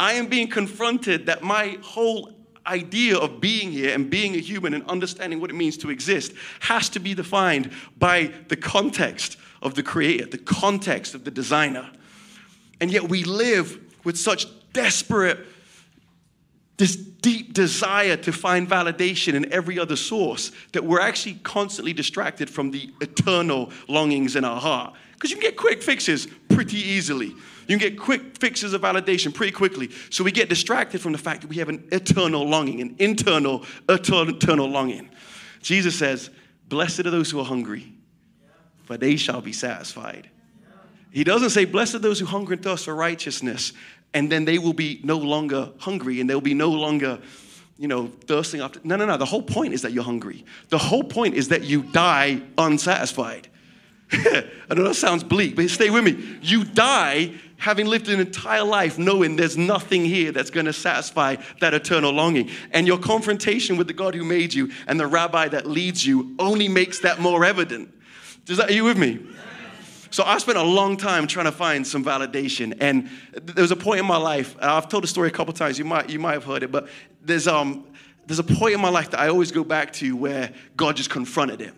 I 0.00 0.14
am 0.14 0.26
being 0.26 0.48
confronted 0.48 1.26
that 1.26 1.42
my 1.42 1.78
whole 1.82 2.35
idea 2.66 3.16
of 3.16 3.40
being 3.40 3.70
here 3.70 3.94
and 3.94 4.10
being 4.10 4.34
a 4.34 4.38
human 4.38 4.74
and 4.74 4.84
understanding 4.86 5.40
what 5.40 5.50
it 5.50 5.54
means 5.54 5.76
to 5.78 5.90
exist 5.90 6.32
has 6.60 6.88
to 6.90 7.00
be 7.00 7.14
defined 7.14 7.70
by 7.98 8.32
the 8.48 8.56
context 8.56 9.36
of 9.62 9.74
the 9.74 9.82
creator, 9.82 10.26
the 10.26 10.38
context 10.38 11.14
of 11.14 11.24
the 11.24 11.30
designer. 11.30 11.90
And 12.80 12.90
yet 12.90 13.08
we 13.08 13.24
live 13.24 13.80
with 14.04 14.18
such 14.18 14.46
desperate, 14.72 15.38
this 16.76 16.94
deep 16.96 17.54
desire 17.54 18.16
to 18.16 18.32
find 18.32 18.68
validation 18.68 19.34
in 19.34 19.52
every 19.52 19.78
other 19.78 19.96
source 19.96 20.52
that 20.72 20.84
we're 20.84 21.00
actually 21.00 21.34
constantly 21.42 21.92
distracted 21.92 22.50
from 22.50 22.70
the 22.70 22.90
eternal 23.00 23.70
longings 23.88 24.36
in 24.36 24.44
our 24.44 24.60
heart. 24.60 24.94
Because 25.14 25.30
you 25.30 25.36
can 25.36 25.48
get 25.48 25.56
quick 25.56 25.82
fixes 25.82 26.28
pretty 26.48 26.76
easily. 26.76 27.34
You 27.66 27.76
can 27.76 27.90
get 27.90 27.98
quick 27.98 28.38
fixes 28.38 28.72
of 28.72 28.82
validation 28.82 29.34
pretty 29.34 29.52
quickly. 29.52 29.90
So 30.10 30.22
we 30.22 30.32
get 30.32 30.48
distracted 30.48 31.00
from 31.00 31.12
the 31.12 31.18
fact 31.18 31.42
that 31.42 31.48
we 31.48 31.56
have 31.56 31.68
an 31.68 31.86
eternal 31.90 32.46
longing, 32.46 32.80
an 32.80 32.96
internal, 32.98 33.64
eternal 33.88 34.68
longing. 34.68 35.10
Jesus 35.62 35.98
says, 35.98 36.30
Blessed 36.68 37.00
are 37.00 37.10
those 37.10 37.30
who 37.30 37.40
are 37.40 37.44
hungry, 37.44 37.92
for 38.84 38.96
they 38.96 39.16
shall 39.16 39.40
be 39.40 39.52
satisfied. 39.52 40.30
He 41.10 41.24
doesn't 41.24 41.50
say, 41.50 41.64
Blessed 41.64 41.96
are 41.96 42.00
those 42.00 42.20
who 42.20 42.26
hunger 42.26 42.52
and 42.52 42.62
thirst 42.62 42.84
for 42.84 42.94
righteousness, 42.94 43.72
and 44.14 44.30
then 44.30 44.44
they 44.44 44.58
will 44.58 44.72
be 44.72 45.00
no 45.02 45.18
longer 45.18 45.70
hungry 45.78 46.20
and 46.20 46.30
they'll 46.30 46.40
be 46.40 46.54
no 46.54 46.70
longer 46.70 47.20
you 47.78 47.88
know, 47.88 48.06
thirsting 48.26 48.60
after. 48.60 48.80
No, 48.84 48.96
no, 48.96 49.06
no. 49.06 49.16
The 49.16 49.26
whole 49.26 49.42
point 49.42 49.74
is 49.74 49.82
that 49.82 49.92
you're 49.92 50.04
hungry. 50.04 50.44
The 50.70 50.78
whole 50.78 51.04
point 51.04 51.34
is 51.34 51.48
that 51.48 51.64
you 51.64 51.82
die 51.82 52.40
unsatisfied. 52.56 53.48
I 54.12 54.74
know 54.74 54.84
that 54.84 54.94
sounds 54.94 55.24
bleak, 55.24 55.56
but 55.56 55.68
stay 55.68 55.90
with 55.90 56.04
me. 56.04 56.38
You 56.40 56.64
die 56.64 57.34
having 57.58 57.86
lived 57.86 58.08
an 58.08 58.20
entire 58.20 58.64
life 58.64 58.98
knowing 58.98 59.36
there's 59.36 59.56
nothing 59.56 60.04
here 60.04 60.32
that's 60.32 60.50
going 60.50 60.66
to 60.66 60.72
satisfy 60.72 61.36
that 61.60 61.74
eternal 61.74 62.12
longing. 62.12 62.50
And 62.72 62.86
your 62.86 62.98
confrontation 62.98 63.76
with 63.76 63.86
the 63.86 63.92
God 63.92 64.14
who 64.14 64.24
made 64.24 64.52
you 64.54 64.70
and 64.86 65.00
the 65.00 65.06
rabbi 65.06 65.48
that 65.48 65.66
leads 65.66 66.04
you 66.06 66.34
only 66.38 66.68
makes 66.68 67.00
that 67.00 67.20
more 67.20 67.44
evident. 67.44 67.92
Does 68.44 68.58
that, 68.58 68.70
are 68.70 68.74
you 68.74 68.84
with 68.84 68.98
me? 68.98 69.20
So 70.10 70.24
I 70.24 70.38
spent 70.38 70.56
a 70.56 70.62
long 70.62 70.96
time 70.96 71.26
trying 71.26 71.46
to 71.46 71.52
find 71.52 71.86
some 71.86 72.04
validation, 72.04 72.76
and 72.80 73.10
there 73.32 73.62
was 73.62 73.72
a 73.72 73.76
point 73.76 74.00
in 74.00 74.06
my 74.06 74.16
life. 74.16 74.56
I've 74.60 74.88
told 74.88 75.02
the 75.02 75.08
story 75.08 75.28
a 75.28 75.32
couple 75.32 75.52
times. 75.52 75.78
You 75.78 75.84
might 75.84 76.08
you 76.08 76.18
might 76.18 76.34
have 76.34 76.44
heard 76.44 76.62
it, 76.62 76.70
but 76.70 76.88
there's 77.22 77.46
um 77.46 77.84
there's 78.26 78.38
a 78.38 78.44
point 78.44 78.72
in 78.72 78.80
my 78.80 78.88
life 78.88 79.10
that 79.10 79.20
I 79.20 79.28
always 79.28 79.52
go 79.52 79.64
back 79.64 79.92
to 79.94 80.16
where 80.16 80.52
God 80.76 80.96
just 80.96 81.10
confronted 81.10 81.60
him. 81.60 81.74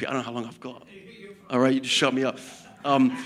I 0.00 0.04
don't 0.04 0.14
know 0.14 0.22
how 0.22 0.32
long 0.32 0.46
I've 0.46 0.60
got. 0.60 0.86
All 1.48 1.58
right, 1.58 1.74
you 1.74 1.80
just 1.80 1.94
shut 1.94 2.12
me 2.12 2.24
up. 2.24 2.38
Um, 2.84 3.16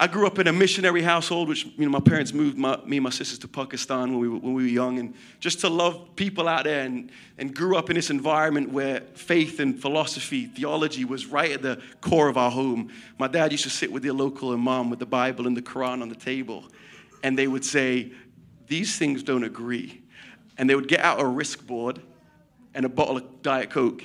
I 0.00 0.06
grew 0.06 0.26
up 0.26 0.38
in 0.38 0.46
a 0.46 0.52
missionary 0.52 1.02
household, 1.02 1.50
which 1.50 1.66
you 1.76 1.84
know 1.84 1.90
my 1.90 2.00
parents 2.00 2.32
moved 2.32 2.56
my, 2.56 2.78
me 2.86 2.96
and 2.96 3.04
my 3.04 3.10
sisters 3.10 3.38
to 3.40 3.48
Pakistan 3.48 4.12
when 4.12 4.18
we, 4.18 4.28
were, 4.30 4.38
when 4.38 4.54
we 4.54 4.62
were 4.62 4.68
young, 4.70 4.98
and 4.98 5.12
just 5.40 5.60
to 5.60 5.68
love 5.68 6.16
people 6.16 6.48
out 6.48 6.64
there, 6.64 6.86
and, 6.86 7.10
and 7.36 7.54
grew 7.54 7.76
up 7.76 7.90
in 7.90 7.96
this 7.96 8.08
environment 8.08 8.72
where 8.72 9.02
faith 9.12 9.60
and 9.60 9.78
philosophy, 9.78 10.46
theology 10.46 11.04
was 11.04 11.26
right 11.26 11.50
at 11.50 11.60
the 11.60 11.82
core 12.00 12.28
of 12.28 12.38
our 12.38 12.50
home. 12.50 12.90
My 13.18 13.28
dad 13.28 13.52
used 13.52 13.64
to 13.64 13.70
sit 13.70 13.92
with 13.92 14.02
the 14.02 14.12
local 14.12 14.54
imam 14.54 14.88
with 14.88 15.00
the 15.00 15.06
Bible 15.06 15.46
and 15.46 15.54
the 15.54 15.60
Quran 15.60 16.00
on 16.00 16.08
the 16.08 16.14
table, 16.14 16.64
and 17.22 17.38
they 17.38 17.46
would 17.46 17.64
say, 17.64 18.10
these 18.68 18.96
things 18.96 19.22
don't 19.22 19.44
agree. 19.44 20.00
And 20.56 20.70
they 20.70 20.76
would 20.76 20.88
get 20.88 21.00
out 21.00 21.20
a 21.20 21.26
risk 21.26 21.66
board 21.66 22.00
and 22.72 22.86
a 22.86 22.88
bottle 22.88 23.18
of 23.18 23.42
Diet 23.42 23.68
Coke, 23.68 24.02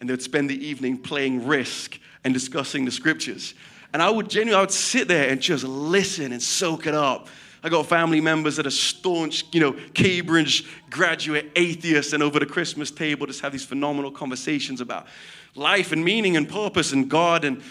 and 0.00 0.08
they 0.08 0.12
would 0.12 0.22
spend 0.22 0.50
the 0.50 0.66
evening 0.66 0.98
playing 0.98 1.46
risk 1.46 2.00
and 2.24 2.34
discussing 2.34 2.84
the 2.84 2.90
scriptures. 2.90 3.54
And 3.96 4.02
I 4.02 4.10
would 4.10 4.28
genuinely, 4.28 4.58
I 4.58 4.60
would 4.60 4.70
sit 4.70 5.08
there 5.08 5.30
and 5.30 5.40
just 5.40 5.64
listen 5.64 6.32
and 6.32 6.42
soak 6.42 6.86
it 6.86 6.92
up. 6.92 7.28
I 7.62 7.70
got 7.70 7.86
family 7.86 8.20
members 8.20 8.56
that 8.56 8.66
are 8.66 8.70
staunch, 8.70 9.46
you 9.52 9.60
know, 9.60 9.74
Cambridge 9.94 10.66
graduate 10.90 11.50
atheists, 11.56 12.12
and 12.12 12.22
over 12.22 12.38
the 12.38 12.44
Christmas 12.44 12.90
table 12.90 13.26
just 13.26 13.40
have 13.40 13.52
these 13.52 13.64
phenomenal 13.64 14.10
conversations 14.10 14.82
about 14.82 15.06
life 15.54 15.92
and 15.92 16.04
meaning 16.04 16.36
and 16.36 16.46
purpose 16.46 16.92
and 16.92 17.08
God 17.08 17.42
and 17.42 17.62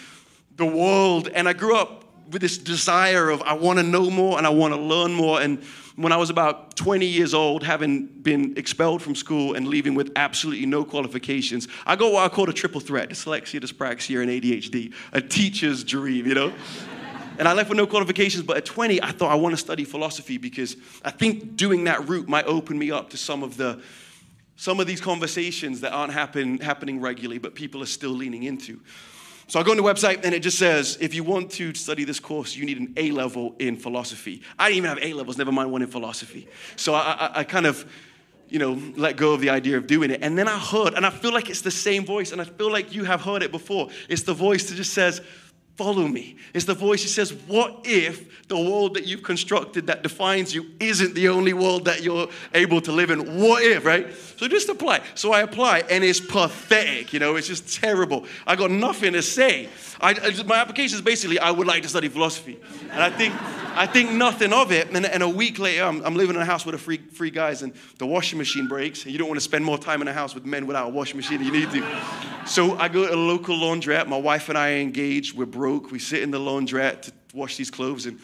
the 0.56 0.66
world. 0.66 1.28
And 1.28 1.48
I 1.48 1.52
grew 1.52 1.76
up 1.76 2.02
with 2.32 2.42
this 2.42 2.58
desire 2.58 3.30
of 3.30 3.40
I 3.42 3.52
want 3.52 3.78
to 3.78 3.84
know 3.84 4.10
more 4.10 4.36
and 4.36 4.48
I 4.48 4.50
want 4.50 4.74
to 4.74 4.80
learn 4.80 5.12
more. 5.12 5.40
And 5.40 5.62
when 5.96 6.12
I 6.12 6.18
was 6.18 6.28
about 6.28 6.76
20 6.76 7.06
years 7.06 7.32
old, 7.32 7.62
having 7.62 8.06
been 8.06 8.56
expelled 8.56 9.02
from 9.02 9.14
school 9.14 9.54
and 9.54 9.66
leaving 9.66 9.94
with 9.94 10.12
absolutely 10.14 10.66
no 10.66 10.84
qualifications, 10.84 11.68
I 11.86 11.96
got 11.96 12.12
what 12.12 12.30
I 12.30 12.34
call 12.34 12.48
a 12.50 12.52
triple 12.52 12.80
threat 12.80 13.08
dyslexia, 13.08 13.60
dyspraxia, 13.60 14.20
and 14.20 14.30
ADHD, 14.30 14.92
a 15.12 15.20
teacher's 15.22 15.82
dream, 15.82 16.26
you 16.26 16.34
know? 16.34 16.52
and 17.38 17.48
I 17.48 17.54
left 17.54 17.70
with 17.70 17.78
no 17.78 17.86
qualifications, 17.86 18.44
but 18.44 18.58
at 18.58 18.66
20, 18.66 19.02
I 19.02 19.10
thought 19.10 19.30
I 19.30 19.36
want 19.36 19.54
to 19.54 19.56
study 19.56 19.84
philosophy 19.84 20.36
because 20.36 20.76
I 21.02 21.10
think 21.10 21.56
doing 21.56 21.84
that 21.84 22.06
route 22.08 22.28
might 22.28 22.46
open 22.46 22.78
me 22.78 22.90
up 22.90 23.10
to 23.10 23.16
some 23.16 23.42
of 23.42 23.56
the 23.56 23.80
some 24.58 24.80
of 24.80 24.86
these 24.86 25.02
conversations 25.02 25.82
that 25.82 25.92
aren't 25.92 26.14
happen, 26.14 26.56
happening 26.58 26.98
regularly, 26.98 27.36
but 27.36 27.54
people 27.54 27.82
are 27.82 27.86
still 27.86 28.10
leaning 28.10 28.44
into. 28.44 28.80
So 29.48 29.60
I 29.60 29.62
go 29.62 29.70
on 29.70 29.76
the 29.76 29.82
website 29.82 30.24
and 30.24 30.34
it 30.34 30.40
just 30.40 30.58
says, 30.58 30.98
if 31.00 31.14
you 31.14 31.22
want 31.22 31.52
to 31.52 31.72
study 31.74 32.02
this 32.04 32.18
course, 32.18 32.56
you 32.56 32.64
need 32.64 32.78
an 32.78 32.92
A 32.96 33.12
level 33.12 33.54
in 33.60 33.76
philosophy. 33.76 34.42
I 34.58 34.68
didn't 34.68 34.78
even 34.78 34.88
have 34.90 34.98
A 35.00 35.12
levels, 35.12 35.38
never 35.38 35.52
mind 35.52 35.70
one 35.70 35.82
in 35.82 35.88
philosophy. 35.88 36.48
So 36.74 36.94
I, 36.94 37.00
I, 37.12 37.30
I 37.40 37.44
kind 37.44 37.66
of, 37.66 37.88
you 38.48 38.58
know, 38.58 38.80
let 38.96 39.16
go 39.16 39.34
of 39.34 39.40
the 39.40 39.50
idea 39.50 39.76
of 39.76 39.86
doing 39.86 40.10
it. 40.10 40.20
And 40.22 40.36
then 40.36 40.48
I 40.48 40.58
heard, 40.58 40.94
and 40.94 41.06
I 41.06 41.10
feel 41.10 41.32
like 41.32 41.48
it's 41.48 41.62
the 41.62 41.70
same 41.70 42.04
voice, 42.04 42.32
and 42.32 42.40
I 42.40 42.44
feel 42.44 42.70
like 42.72 42.92
you 42.92 43.04
have 43.04 43.20
heard 43.20 43.42
it 43.42 43.52
before. 43.52 43.88
It's 44.08 44.22
the 44.22 44.34
voice 44.34 44.68
that 44.68 44.74
just 44.74 44.92
says, 44.92 45.20
follow 45.76 46.08
me. 46.08 46.36
It's 46.54 46.64
the 46.64 46.74
voice 46.74 47.02
that 47.02 47.10
says, 47.10 47.32
What 47.46 47.80
if 47.84 48.48
the 48.48 48.56
world 48.56 48.94
that 48.94 49.06
you've 49.06 49.22
constructed 49.22 49.88
that 49.88 50.02
defines 50.02 50.54
you 50.54 50.66
isn't 50.80 51.14
the 51.14 51.28
only 51.28 51.52
world 51.52 51.84
that 51.84 52.02
you're 52.02 52.28
able 52.54 52.80
to 52.82 52.92
live 52.92 53.10
in? 53.10 53.40
What 53.40 53.62
if, 53.62 53.84
right? 53.84 54.12
So 54.36 54.48
just 54.48 54.68
apply. 54.68 55.02
So 55.14 55.32
I 55.32 55.42
apply, 55.42 55.80
and 55.90 56.02
it's 56.02 56.20
pathetic, 56.20 57.12
you 57.12 57.18
know, 57.18 57.36
it's 57.36 57.46
just 57.46 57.80
terrible. 57.80 58.24
I 58.46 58.56
got 58.56 58.70
nothing 58.70 59.12
to 59.12 59.22
say. 59.22 59.68
I, 60.00 60.14
my 60.44 60.56
application 60.56 60.96
is 60.96 61.02
basically, 61.02 61.38
I 61.38 61.50
would 61.50 61.66
like 61.66 61.82
to 61.82 61.88
study 61.88 62.08
philosophy. 62.08 62.58
And 62.90 63.02
I 63.02 63.10
think, 63.10 63.34
I 63.76 63.86
think 63.86 64.12
nothing 64.12 64.52
of 64.52 64.72
it. 64.72 64.90
And, 64.94 65.04
and 65.06 65.22
a 65.22 65.28
week 65.28 65.58
later, 65.58 65.84
I'm, 65.84 66.02
I'm, 66.04 66.14
living 66.14 66.36
in 66.36 66.42
a 66.42 66.46
house 66.46 66.64
with 66.64 66.74
a 66.74 66.78
free, 66.78 66.98
free 66.98 67.30
guys, 67.30 67.62
and 67.62 67.74
the 67.98 68.06
washing 68.06 68.38
machine 68.38 68.68
breaks. 68.68 69.04
And 69.04 69.12
you 69.12 69.18
don't 69.18 69.28
want 69.28 69.38
to 69.38 69.44
spend 69.44 69.64
more 69.64 69.78
time 69.78 70.02
in 70.02 70.08
a 70.08 70.12
house 70.12 70.34
with 70.34 70.44
men 70.44 70.66
without 70.66 70.88
a 70.88 70.90
washing 70.90 71.16
machine 71.16 71.38
than 71.38 71.46
you 71.46 71.52
need 71.52 71.70
to. 71.70 72.35
So 72.46 72.76
I 72.78 72.88
go 72.88 73.06
to 73.06 73.12
a 73.12 73.16
local 73.16 73.56
laundrette. 73.56 74.06
My 74.06 74.18
wife 74.18 74.48
and 74.48 74.56
I 74.56 74.74
are 74.74 74.76
engaged. 74.76 75.36
We're 75.36 75.46
broke. 75.46 75.90
We 75.90 75.98
sit 75.98 76.22
in 76.22 76.30
the 76.30 76.38
laundrette 76.38 77.02
to 77.02 77.12
wash 77.34 77.56
these 77.56 77.70
clothes 77.70 78.06
and 78.06 78.20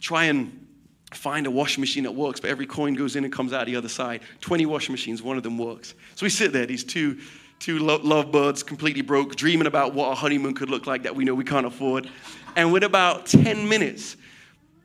try 0.00 0.24
and 0.24 0.66
find 1.12 1.46
a 1.46 1.50
washing 1.50 1.82
machine 1.82 2.04
that 2.04 2.14
works, 2.14 2.40
but 2.40 2.50
every 2.50 2.66
coin 2.66 2.94
goes 2.94 3.16
in 3.16 3.24
and 3.24 3.32
comes 3.32 3.52
out 3.52 3.66
the 3.66 3.76
other 3.76 3.88
side. 3.88 4.22
20 4.40 4.66
washing 4.66 4.92
machines, 4.92 5.22
one 5.22 5.36
of 5.36 5.42
them 5.42 5.58
works. 5.58 5.94
So 6.14 6.24
we 6.24 6.30
sit 6.30 6.52
there, 6.52 6.66
these 6.66 6.84
two 6.84 7.18
two 7.58 7.78
lo- 7.78 8.00
lovebirds, 8.02 8.62
completely 8.62 9.02
broke, 9.02 9.34
dreaming 9.36 9.66
about 9.66 9.94
what 9.94 10.12
a 10.12 10.14
honeymoon 10.14 10.54
could 10.54 10.68
look 10.68 10.86
like 10.86 11.02
that 11.04 11.14
we 11.14 11.24
know 11.24 11.34
we 11.34 11.44
can't 11.44 11.66
afford. 11.66 12.08
And 12.54 12.72
with 12.72 12.84
about 12.84 13.26
10 13.26 13.68
minutes, 13.68 14.16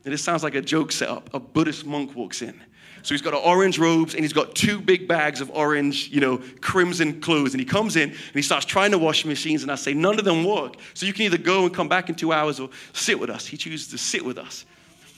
and 0.06 0.13
this 0.13 0.23
sounds 0.23 0.41
like 0.41 0.56
a 0.56 0.62
joke 0.62 0.91
setup, 0.91 1.34
a 1.34 1.39
Buddhist 1.39 1.86
monk 1.86 2.15
walks 2.15 2.41
in. 2.41 2.62
So 3.03 3.13
he's 3.13 3.21
got 3.21 3.33
orange 3.33 3.79
robes 3.79 4.13
and 4.13 4.23
he's 4.23 4.33
got 4.33 4.53
two 4.55 4.79
big 4.79 5.07
bags 5.07 5.41
of 5.41 5.49
orange, 5.51 6.09
you 6.09 6.19
know, 6.19 6.41
crimson 6.61 7.21
clothes. 7.21 7.53
And 7.53 7.59
he 7.59 7.65
comes 7.65 7.95
in 7.95 8.09
and 8.09 8.33
he 8.33 8.41
starts 8.41 8.65
trying 8.65 8.91
to 8.91 8.97
wash 8.97 9.25
machines. 9.25 9.63
And 9.63 9.71
I 9.71 9.75
say, 9.75 9.93
none 9.93 10.19
of 10.19 10.25
them 10.25 10.43
work. 10.43 10.75
So 10.93 11.05
you 11.05 11.13
can 11.13 11.23
either 11.23 11.37
go 11.37 11.65
and 11.65 11.73
come 11.73 11.87
back 11.87 12.09
in 12.09 12.15
two 12.15 12.31
hours 12.31 12.59
or 12.59 12.69
sit 12.93 13.19
with 13.19 13.29
us. 13.29 13.47
He 13.47 13.57
chooses 13.57 13.87
to 13.89 13.97
sit 13.97 14.23
with 14.23 14.37
us. 14.37 14.65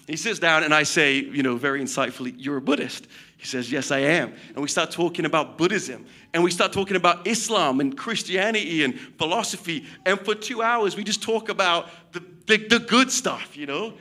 He 0.08 0.18
sits 0.18 0.40
down 0.40 0.64
and 0.64 0.74
I 0.74 0.84
say, 0.84 1.16
you 1.16 1.44
know, 1.44 1.56
very 1.56 1.82
insightfully, 1.82 2.34
You're 2.38 2.58
a 2.58 2.62
Buddhist. 2.62 3.08
He 3.38 3.46
says, 3.46 3.72
Yes, 3.72 3.92
I 3.92 4.00
am. 4.00 4.34
And 4.50 4.58
we 4.62 4.68
start 4.70 4.92
talking 4.92 5.26
about 5.26 5.58
Buddhism. 5.58 6.06
And 6.34 6.44
we 6.44 6.52
start 6.52 6.72
talking 6.72 6.96
about 6.96 7.28
Islam 7.28 7.80
and 7.80 7.98
Christianity 7.98 8.84
and 8.84 8.98
philosophy. 9.18 9.86
And 10.06 10.20
for 10.20 10.34
two 10.34 10.62
hours, 10.62 10.96
we 10.96 11.04
just 11.04 11.22
talk 11.22 11.50
about 11.50 11.90
the, 12.14 12.24
the, 12.48 12.58
the 12.68 12.80
good 12.80 13.12
stuff, 13.12 13.56
you 13.56 13.66
know? 13.66 13.94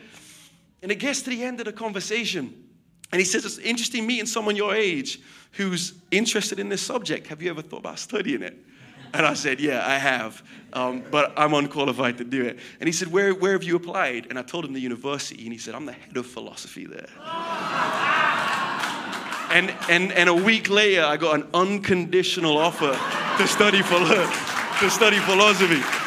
And 0.83 0.91
it 0.91 0.97
gets 0.97 1.23
to 1.23 1.31
the 1.31 1.43
end 1.43 1.61
of 1.61 1.67
the 1.67 1.73
conversation. 1.73 2.55
And 3.13 3.21
he 3.21 3.25
says, 3.25 3.45
It's 3.45 3.59
interesting 3.59 4.07
meeting 4.07 4.27
someone 4.27 4.57
your 4.57 4.75
age 4.75 5.21
who's 5.53 5.93
interested 6.11 6.59
in 6.59 6.69
this 6.69 6.83
subject. 6.83 7.29
Have 7.29 7.43
you 7.43 7.51
ever 7.51 7.63
thought 7.63 7.81
about 7.81 7.99
studying 7.99 8.43
it? 8.43 8.57
And 9.15 9.27
I 9.27 9.35
said, 9.35 9.61
Yeah, 9.61 9.87
I 9.87 9.99
have, 9.99 10.43
um, 10.73 11.03
but 11.11 11.33
I'm 11.37 11.53
unqualified 11.53 12.17
to 12.19 12.25
do 12.25 12.43
it. 12.45 12.59
And 12.81 12.89
he 12.89 12.93
said, 12.93 13.09
where, 13.09 13.35
where 13.35 13.53
have 13.53 13.63
you 13.63 13.77
applied? 13.77 14.27
And 14.31 14.39
I 14.39 14.43
told 14.43 14.65
him 14.65 14.73
the 14.73 14.81
university, 14.81 15.43
and 15.43 15.53
he 15.53 15.59
said, 15.59 15.75
I'm 15.75 15.85
the 15.85 15.93
head 15.93 16.17
of 16.17 16.27
philosophy 16.27 16.87
there. 16.87 17.09
and, 19.51 19.75
and, 19.91 20.13
and 20.13 20.29
a 20.31 20.35
week 20.35 20.71
later, 20.71 21.05
I 21.05 21.19
got 21.19 21.35
an 21.35 21.47
unconditional 21.53 22.57
offer 22.57 22.99
to 23.39 23.47
study, 23.47 23.83
to 23.83 24.91
study 24.91 25.19
philosophy. 25.19 26.02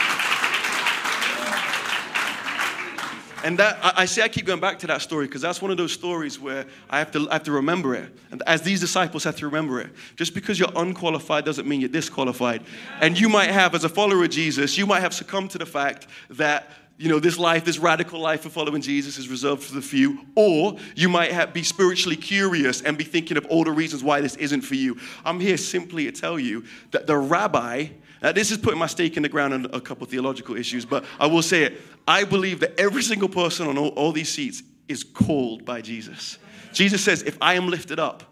And 3.46 3.60
that, 3.60 3.78
I, 3.84 4.06
say 4.06 4.24
I 4.24 4.28
keep 4.28 4.48
going 4.48 4.60
back 4.60 4.80
to 4.80 4.88
that 4.88 5.04
story 5.04 5.28
because 5.28 5.40
that's 5.40 5.62
one 5.62 5.70
of 5.70 5.78
those 5.78 5.92
stories 5.92 6.40
where 6.40 6.66
I 6.90 6.98
have, 6.98 7.12
to, 7.12 7.30
I 7.30 7.34
have 7.34 7.44
to 7.44 7.52
remember 7.52 7.94
it. 7.94 8.12
And 8.32 8.42
as 8.48 8.64
these 8.64 8.80
disciples 8.80 9.24
have 9.24 9.36
to 9.36 9.46
remember 9.46 9.80
it. 9.80 9.92
Just 10.16 10.34
because 10.34 10.60
you're 10.60 10.72
unqualified 10.76 11.46
doesn't 11.46 11.68
mean 11.68 11.80
you're 11.80 11.88
disqualified. 11.88 12.64
And 13.02 13.20
you 13.20 13.30
might 13.30 13.52
have, 13.52 13.76
as 13.76 13.84
a 13.84 13.90
follower 13.90 14.24
of 14.24 14.32
Jesus, 14.32 14.80
you 14.80 14.88
might 14.88 15.02
have 15.02 15.14
succumbed 15.14 15.52
to 15.52 15.60
the 15.60 15.66
fact 15.68 16.08
that 16.32 16.72
you 16.98 17.08
know, 17.08 17.20
this 17.20 17.38
life, 17.38 17.66
this 17.66 17.78
radical 17.78 18.20
life 18.20 18.48
of 18.48 18.52
following 18.54 18.82
Jesus 18.82 19.20
is 19.20 19.30
reserved 19.30 19.62
for 19.62 19.76
the 19.76 19.82
few. 19.82 20.26
Or 20.34 20.78
you 20.96 21.08
might 21.08 21.32
have, 21.32 21.54
be 21.54 21.62
spiritually 21.62 22.16
curious 22.16 22.82
and 22.82 22.98
be 22.98 23.04
thinking 23.04 23.38
of 23.38 23.46
all 23.46 23.64
the 23.64 23.72
reasons 23.72 24.04
why 24.04 24.22
this 24.22 24.36
isn't 24.38 24.62
for 24.62 24.76
you. 24.76 24.98
I'm 25.24 25.40
here 25.40 25.58
simply 25.58 26.06
to 26.06 26.12
tell 26.12 26.40
you 26.40 26.64
that 26.92 27.06
the 27.06 27.18
rabbi 27.18 27.90
now, 28.22 28.32
this 28.32 28.52
is 28.52 28.58
putting 28.58 28.80
my 28.80 28.88
stake 28.88 29.18
in 29.18 29.24
the 29.24 29.30
ground 29.30 29.54
on 29.54 29.68
a 29.74 29.82
couple 29.82 30.08
theological 30.08 30.56
issues, 30.56 30.86
but 30.86 31.06
I 31.20 31.28
will 31.28 31.42
say 31.42 31.64
it. 31.64 31.82
I 32.08 32.24
believe 32.24 32.60
that 32.62 32.80
every 32.80 33.04
single 33.04 33.30
person 33.30 33.68
on 33.68 33.78
all, 33.78 33.90
all 33.90 34.12
these 34.12 34.32
seats 34.32 34.64
is 34.88 35.04
called 35.04 35.66
by 35.66 35.82
Jesus. 35.82 36.38
Jesus 36.74 37.04
says, 37.04 37.24
If 37.24 37.38
I 37.42 37.56
am 37.56 37.68
lifted 37.68 38.00
up, 38.00 38.24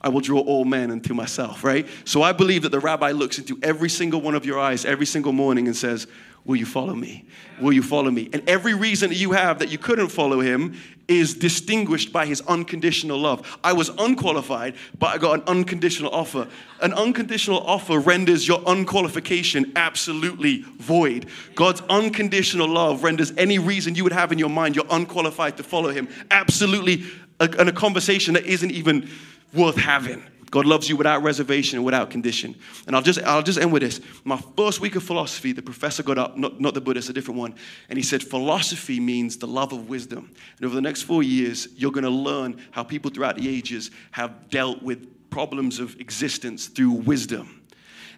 I 0.00 0.08
will 0.08 0.20
draw 0.20 0.40
all 0.40 0.64
men 0.64 0.90
unto 0.90 1.14
myself, 1.14 1.62
right? 1.62 1.86
So 2.04 2.22
I 2.22 2.32
believe 2.32 2.62
that 2.62 2.72
the 2.72 2.80
rabbi 2.80 3.12
looks 3.12 3.38
into 3.38 3.58
every 3.62 3.88
single 3.88 4.20
one 4.20 4.34
of 4.34 4.44
your 4.44 4.58
eyes 4.58 4.84
every 4.84 5.06
single 5.06 5.32
morning 5.32 5.66
and 5.66 5.76
says, 5.76 6.08
Will 6.44 6.56
you 6.56 6.66
follow 6.66 6.94
me? 6.94 7.24
Will 7.60 7.72
you 7.72 7.82
follow 7.82 8.10
me? 8.10 8.28
And 8.32 8.48
every 8.48 8.74
reason 8.74 9.10
that 9.10 9.16
you 9.16 9.32
have 9.32 9.60
that 9.60 9.68
you 9.70 9.78
couldn't 9.78 10.08
follow 10.08 10.40
him 10.40 10.74
is 11.06 11.34
distinguished 11.34 12.12
by 12.12 12.26
his 12.26 12.40
unconditional 12.42 13.18
love. 13.18 13.58
I 13.62 13.72
was 13.72 13.90
unqualified, 13.90 14.74
but 14.98 15.08
I 15.08 15.18
got 15.18 15.40
an 15.40 15.42
unconditional 15.46 16.12
offer. 16.12 16.48
An 16.80 16.92
unconditional 16.94 17.60
offer 17.60 17.98
renders 17.98 18.46
your 18.46 18.60
unqualification 18.60 19.72
absolutely 19.76 20.62
void. 20.78 21.26
God's 21.54 21.82
unconditional 21.88 22.68
love 22.68 23.04
renders 23.04 23.32
any 23.36 23.58
reason 23.58 23.94
you 23.94 24.02
would 24.04 24.12
have 24.12 24.32
in 24.32 24.38
your 24.38 24.50
mind 24.50 24.74
you're 24.74 24.84
unqualified 24.90 25.56
to 25.58 25.62
follow 25.62 25.90
him 25.90 26.08
absolutely 26.30 27.04
a, 27.38 27.44
a 27.44 27.72
conversation 27.72 28.34
that 28.34 28.46
isn't 28.46 28.70
even 28.70 29.08
worth 29.52 29.76
having. 29.76 30.22
God 30.52 30.66
loves 30.66 30.86
you 30.86 30.96
without 30.96 31.22
reservation 31.22 31.78
and 31.78 31.84
without 31.84 32.10
condition. 32.10 32.54
And 32.86 32.94
I'll 32.94 33.00
just, 33.00 33.18
I'll 33.22 33.42
just 33.42 33.58
end 33.58 33.72
with 33.72 33.80
this. 33.80 34.02
My 34.22 34.36
first 34.36 34.80
week 34.82 34.96
of 34.96 35.02
philosophy, 35.02 35.52
the 35.52 35.62
professor 35.62 36.02
got 36.02 36.18
up, 36.18 36.36
not, 36.36 36.60
not 36.60 36.74
the 36.74 36.80
Buddhist, 36.82 37.08
a 37.08 37.14
different 37.14 37.40
one, 37.40 37.54
and 37.88 37.98
he 37.98 38.02
said, 38.02 38.22
Philosophy 38.22 39.00
means 39.00 39.38
the 39.38 39.46
love 39.46 39.72
of 39.72 39.88
wisdom. 39.88 40.30
And 40.58 40.66
over 40.66 40.74
the 40.74 40.82
next 40.82 41.02
four 41.02 41.22
years, 41.22 41.68
you're 41.74 41.90
going 41.90 42.04
to 42.04 42.10
learn 42.10 42.60
how 42.70 42.84
people 42.84 43.10
throughout 43.10 43.36
the 43.36 43.48
ages 43.48 43.90
have 44.10 44.50
dealt 44.50 44.82
with 44.82 45.30
problems 45.30 45.78
of 45.78 45.98
existence 45.98 46.66
through 46.66 46.92
wisdom. 46.92 47.62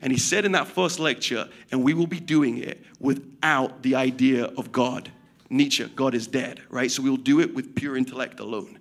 And 0.03 0.13
he 0.13 0.19
said 0.19 0.45
in 0.45 0.51
that 0.53 0.67
first 0.67 0.99
lecture, 0.99 1.49
and 1.71 1.85
we 1.85 1.95
will 1.95 2.09
be 2.09 2.19
doing 2.19 2.59
it 2.59 2.85
without 2.99 3.85
the 3.85 3.95
idea 3.95 4.47
of 4.59 4.73
God. 4.73 5.09
Nietzsche, 5.51 5.85
God 5.95 6.17
is 6.17 6.27
dead, 6.27 6.63
right? 6.69 6.91
So 6.91 7.01
we 7.01 7.11
will 7.11 7.17
do 7.17 7.39
it 7.39 7.55
with 7.55 7.77
pure 7.77 7.97
intellect 7.97 8.41
alone. 8.41 8.81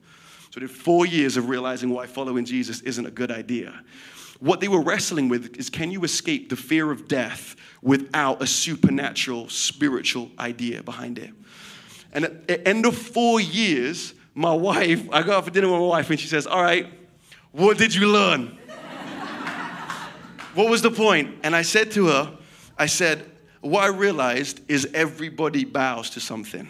So 0.53 0.59
did 0.59 0.69
four 0.69 1.07
years 1.07 1.35
of 1.35 1.49
realizing 1.49 1.89
why 1.89 2.05
following 2.05 2.45
Jesus 2.45 2.81
isn't 2.81 3.07
a 3.07 3.09
good 3.09 3.31
idea. 3.31 3.73
What 4.39 4.59
they 4.59 4.67
were 4.67 4.83
wrestling 4.83 5.27
with 5.27 5.57
is 5.57 5.67
can 5.67 5.89
you 5.89 6.03
escape 6.03 6.49
the 6.49 6.55
fear 6.55 6.91
of 6.91 7.07
death 7.07 7.55
without 7.81 8.39
a 8.39 8.45
supernatural, 8.45 9.49
spiritual 9.49 10.29
idea 10.37 10.83
behind 10.83 11.17
it? 11.17 11.31
And 12.11 12.25
at 12.25 12.47
the 12.47 12.67
end 12.67 12.85
of 12.85 12.95
four 12.95 13.41
years, 13.41 14.13
my 14.35 14.53
wife, 14.53 15.09
I 15.11 15.23
go 15.23 15.37
out 15.37 15.45
for 15.45 15.49
dinner 15.49 15.71
with 15.71 15.79
my 15.79 15.87
wife, 15.87 16.11
and 16.11 16.19
she 16.19 16.27
says, 16.27 16.45
All 16.45 16.61
right, 16.61 16.85
what 17.51 17.79
did 17.79 17.95
you 17.95 18.11
learn? 18.11 18.55
what 20.53 20.69
was 20.69 20.83
the 20.83 20.91
point? 20.91 21.35
And 21.41 21.55
I 21.55 21.63
said 21.63 21.89
to 21.93 22.09
her, 22.09 22.37
I 22.77 22.85
said, 22.85 23.25
What 23.61 23.85
I 23.85 23.87
realized 23.87 24.61
is 24.67 24.87
everybody 24.93 25.65
bows 25.65 26.11
to 26.11 26.19
something. 26.19 26.69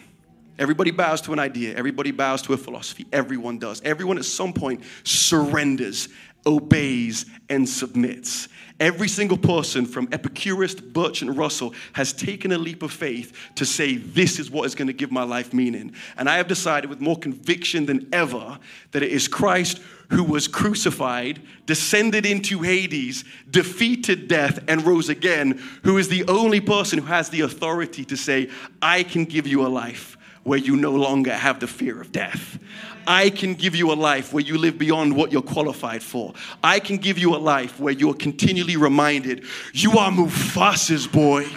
Everybody 0.59 0.91
bows 0.91 1.21
to 1.21 1.33
an 1.33 1.39
idea. 1.39 1.75
Everybody 1.75 2.11
bows 2.11 2.41
to 2.43 2.53
a 2.53 2.57
philosophy. 2.57 3.07
Everyone 3.11 3.57
does. 3.57 3.81
Everyone 3.81 4.17
at 4.17 4.25
some 4.25 4.53
point 4.53 4.83
surrenders, 5.03 6.09
obeys, 6.45 7.25
and 7.49 7.67
submits. 7.67 8.49
Every 8.79 9.07
single 9.07 9.37
person 9.37 9.85
from 9.85 10.09
Epicurus 10.11 10.75
to 10.75 10.83
Bertrand 10.83 11.37
Russell 11.37 11.73
has 11.93 12.11
taken 12.11 12.51
a 12.51 12.57
leap 12.57 12.83
of 12.83 12.91
faith 12.91 13.35
to 13.55 13.65
say, 13.65 13.95
This 13.95 14.39
is 14.39 14.51
what 14.51 14.65
is 14.65 14.75
going 14.75 14.87
to 14.87 14.93
give 14.93 15.11
my 15.11 15.23
life 15.23 15.53
meaning. 15.53 15.93
And 16.17 16.29
I 16.29 16.37
have 16.37 16.47
decided 16.47 16.89
with 16.89 16.99
more 16.99 17.17
conviction 17.17 17.85
than 17.85 18.07
ever 18.11 18.59
that 18.91 19.03
it 19.03 19.11
is 19.11 19.27
Christ 19.27 19.79
who 20.09 20.23
was 20.23 20.47
crucified, 20.47 21.41
descended 21.65 22.25
into 22.25 22.59
Hades, 22.59 23.23
defeated 23.49 24.27
death, 24.27 24.59
and 24.67 24.85
rose 24.85 25.09
again, 25.09 25.61
who 25.83 25.97
is 25.97 26.09
the 26.09 26.25
only 26.27 26.59
person 26.59 26.99
who 26.99 27.05
has 27.05 27.29
the 27.29 27.41
authority 27.41 28.05
to 28.05 28.17
say, 28.17 28.49
I 28.81 29.03
can 29.03 29.25
give 29.25 29.47
you 29.47 29.65
a 29.65 29.69
life 29.69 30.17
where 30.43 30.59
you 30.59 30.75
no 30.75 30.91
longer 30.91 31.33
have 31.33 31.59
the 31.59 31.67
fear 31.67 32.01
of 32.01 32.11
death. 32.11 32.59
I 33.07 33.29
can 33.29 33.55
give 33.55 33.75
you 33.75 33.91
a 33.91 33.95
life 33.95 34.33
where 34.33 34.43
you 34.43 34.57
live 34.57 34.77
beyond 34.77 35.15
what 35.15 35.31
you're 35.31 35.41
qualified 35.41 36.03
for. 36.03 36.33
I 36.63 36.79
can 36.79 36.97
give 36.97 37.17
you 37.17 37.35
a 37.35 37.37
life 37.37 37.79
where 37.79 37.93
you 37.93 38.09
are 38.11 38.15
continually 38.15 38.77
reminded 38.77 39.45
you 39.73 39.97
are 39.97 40.11
Mufasa's 40.11 41.07
boy. 41.07 41.47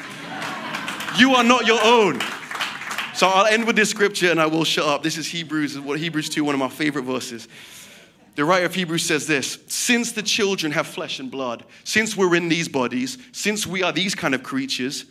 You 1.18 1.34
are 1.34 1.44
not 1.44 1.66
your 1.66 1.80
own. 1.82 2.20
So 3.14 3.26
I'll 3.28 3.46
end 3.46 3.66
with 3.66 3.76
this 3.76 3.88
scripture 3.90 4.30
and 4.30 4.40
I 4.40 4.46
will 4.46 4.64
shut 4.64 4.84
up. 4.84 5.02
This 5.02 5.16
is 5.16 5.26
Hebrews, 5.26 5.78
what 5.80 5.98
Hebrews 5.98 6.28
2, 6.28 6.44
one 6.44 6.54
of 6.54 6.58
my 6.58 6.68
favorite 6.68 7.04
verses. 7.04 7.48
The 8.34 8.44
writer 8.44 8.66
of 8.66 8.74
Hebrews 8.74 9.04
says 9.04 9.26
this 9.26 9.58
Since 9.66 10.12
the 10.12 10.22
children 10.22 10.72
have 10.72 10.86
flesh 10.86 11.18
and 11.18 11.30
blood, 11.30 11.64
since 11.84 12.16
we're 12.16 12.34
in 12.34 12.48
these 12.48 12.68
bodies, 12.68 13.16
since 13.32 13.66
we 13.66 13.82
are 13.82 13.92
these 13.92 14.14
kind 14.14 14.34
of 14.34 14.42
creatures, 14.42 15.06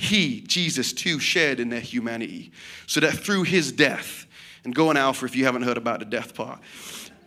he, 0.00 0.42
Jesus, 0.42 0.92
too, 0.92 1.18
shared 1.18 1.58
in 1.58 1.70
their 1.70 1.80
humanity, 1.80 2.52
so 2.86 3.00
that 3.00 3.14
through 3.14 3.42
his 3.42 3.72
death, 3.72 4.26
and 4.62 4.72
go 4.72 4.90
on 4.90 4.96
Alpha 4.96 5.26
if 5.26 5.34
you 5.34 5.44
haven't 5.44 5.62
heard 5.62 5.76
about 5.76 5.98
the 5.98 6.04
death 6.04 6.36
part, 6.36 6.60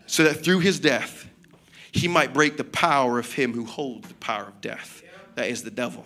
so 0.08 0.24
that 0.24 0.42
through 0.42 0.60
his 0.60 0.80
death, 0.80 1.28
he 1.92 2.08
might 2.08 2.34
break 2.34 2.56
the 2.56 2.64
power 2.64 3.20
of 3.20 3.34
him 3.34 3.52
who 3.52 3.66
holds 3.66 4.08
the 4.08 4.14
power 4.14 4.46
of 4.46 4.62
death, 4.62 5.04
that 5.36 5.50
is 5.50 5.64
the 5.64 5.70
devil, 5.70 6.06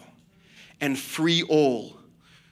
and 0.81 0.97
free 0.97 1.43
all 1.43 1.97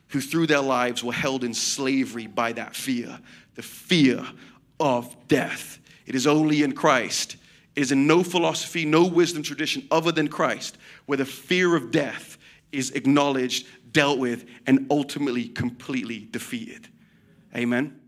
who 0.10 0.22
through 0.22 0.46
their 0.46 0.62
lives 0.62 1.04
were 1.04 1.12
held 1.12 1.44
in 1.44 1.56
slavery 1.56 2.28
by 2.28 2.54
that 2.54 2.76
fear, 2.76 3.20
the 3.56 3.64
fear 3.64 4.24
of 4.80 5.16
death. 5.28 5.80
It 6.06 6.14
is 6.14 6.28
only 6.28 6.62
in 6.62 6.74
Christ. 6.74 7.38
It 7.76 7.82
is 7.82 7.92
in 7.92 8.06
no 8.06 8.22
philosophy, 8.22 8.86
no 8.86 9.08
wisdom 9.08 9.42
tradition 9.42 9.88
other 9.90 10.12
than 10.12 10.28
Christ, 10.28 10.78
where 11.08 11.18
the 11.18 11.26
fear 11.26 11.76
of 11.76 11.90
death 11.90 12.38
is 12.72 12.92
acknowledged 12.92 13.66
dealt 13.94 14.20
with, 14.20 14.46
and 14.68 14.88
ultimately 14.90 15.48
completely 15.48 16.28
defeated. 16.32 16.90
Amen. 17.56 18.00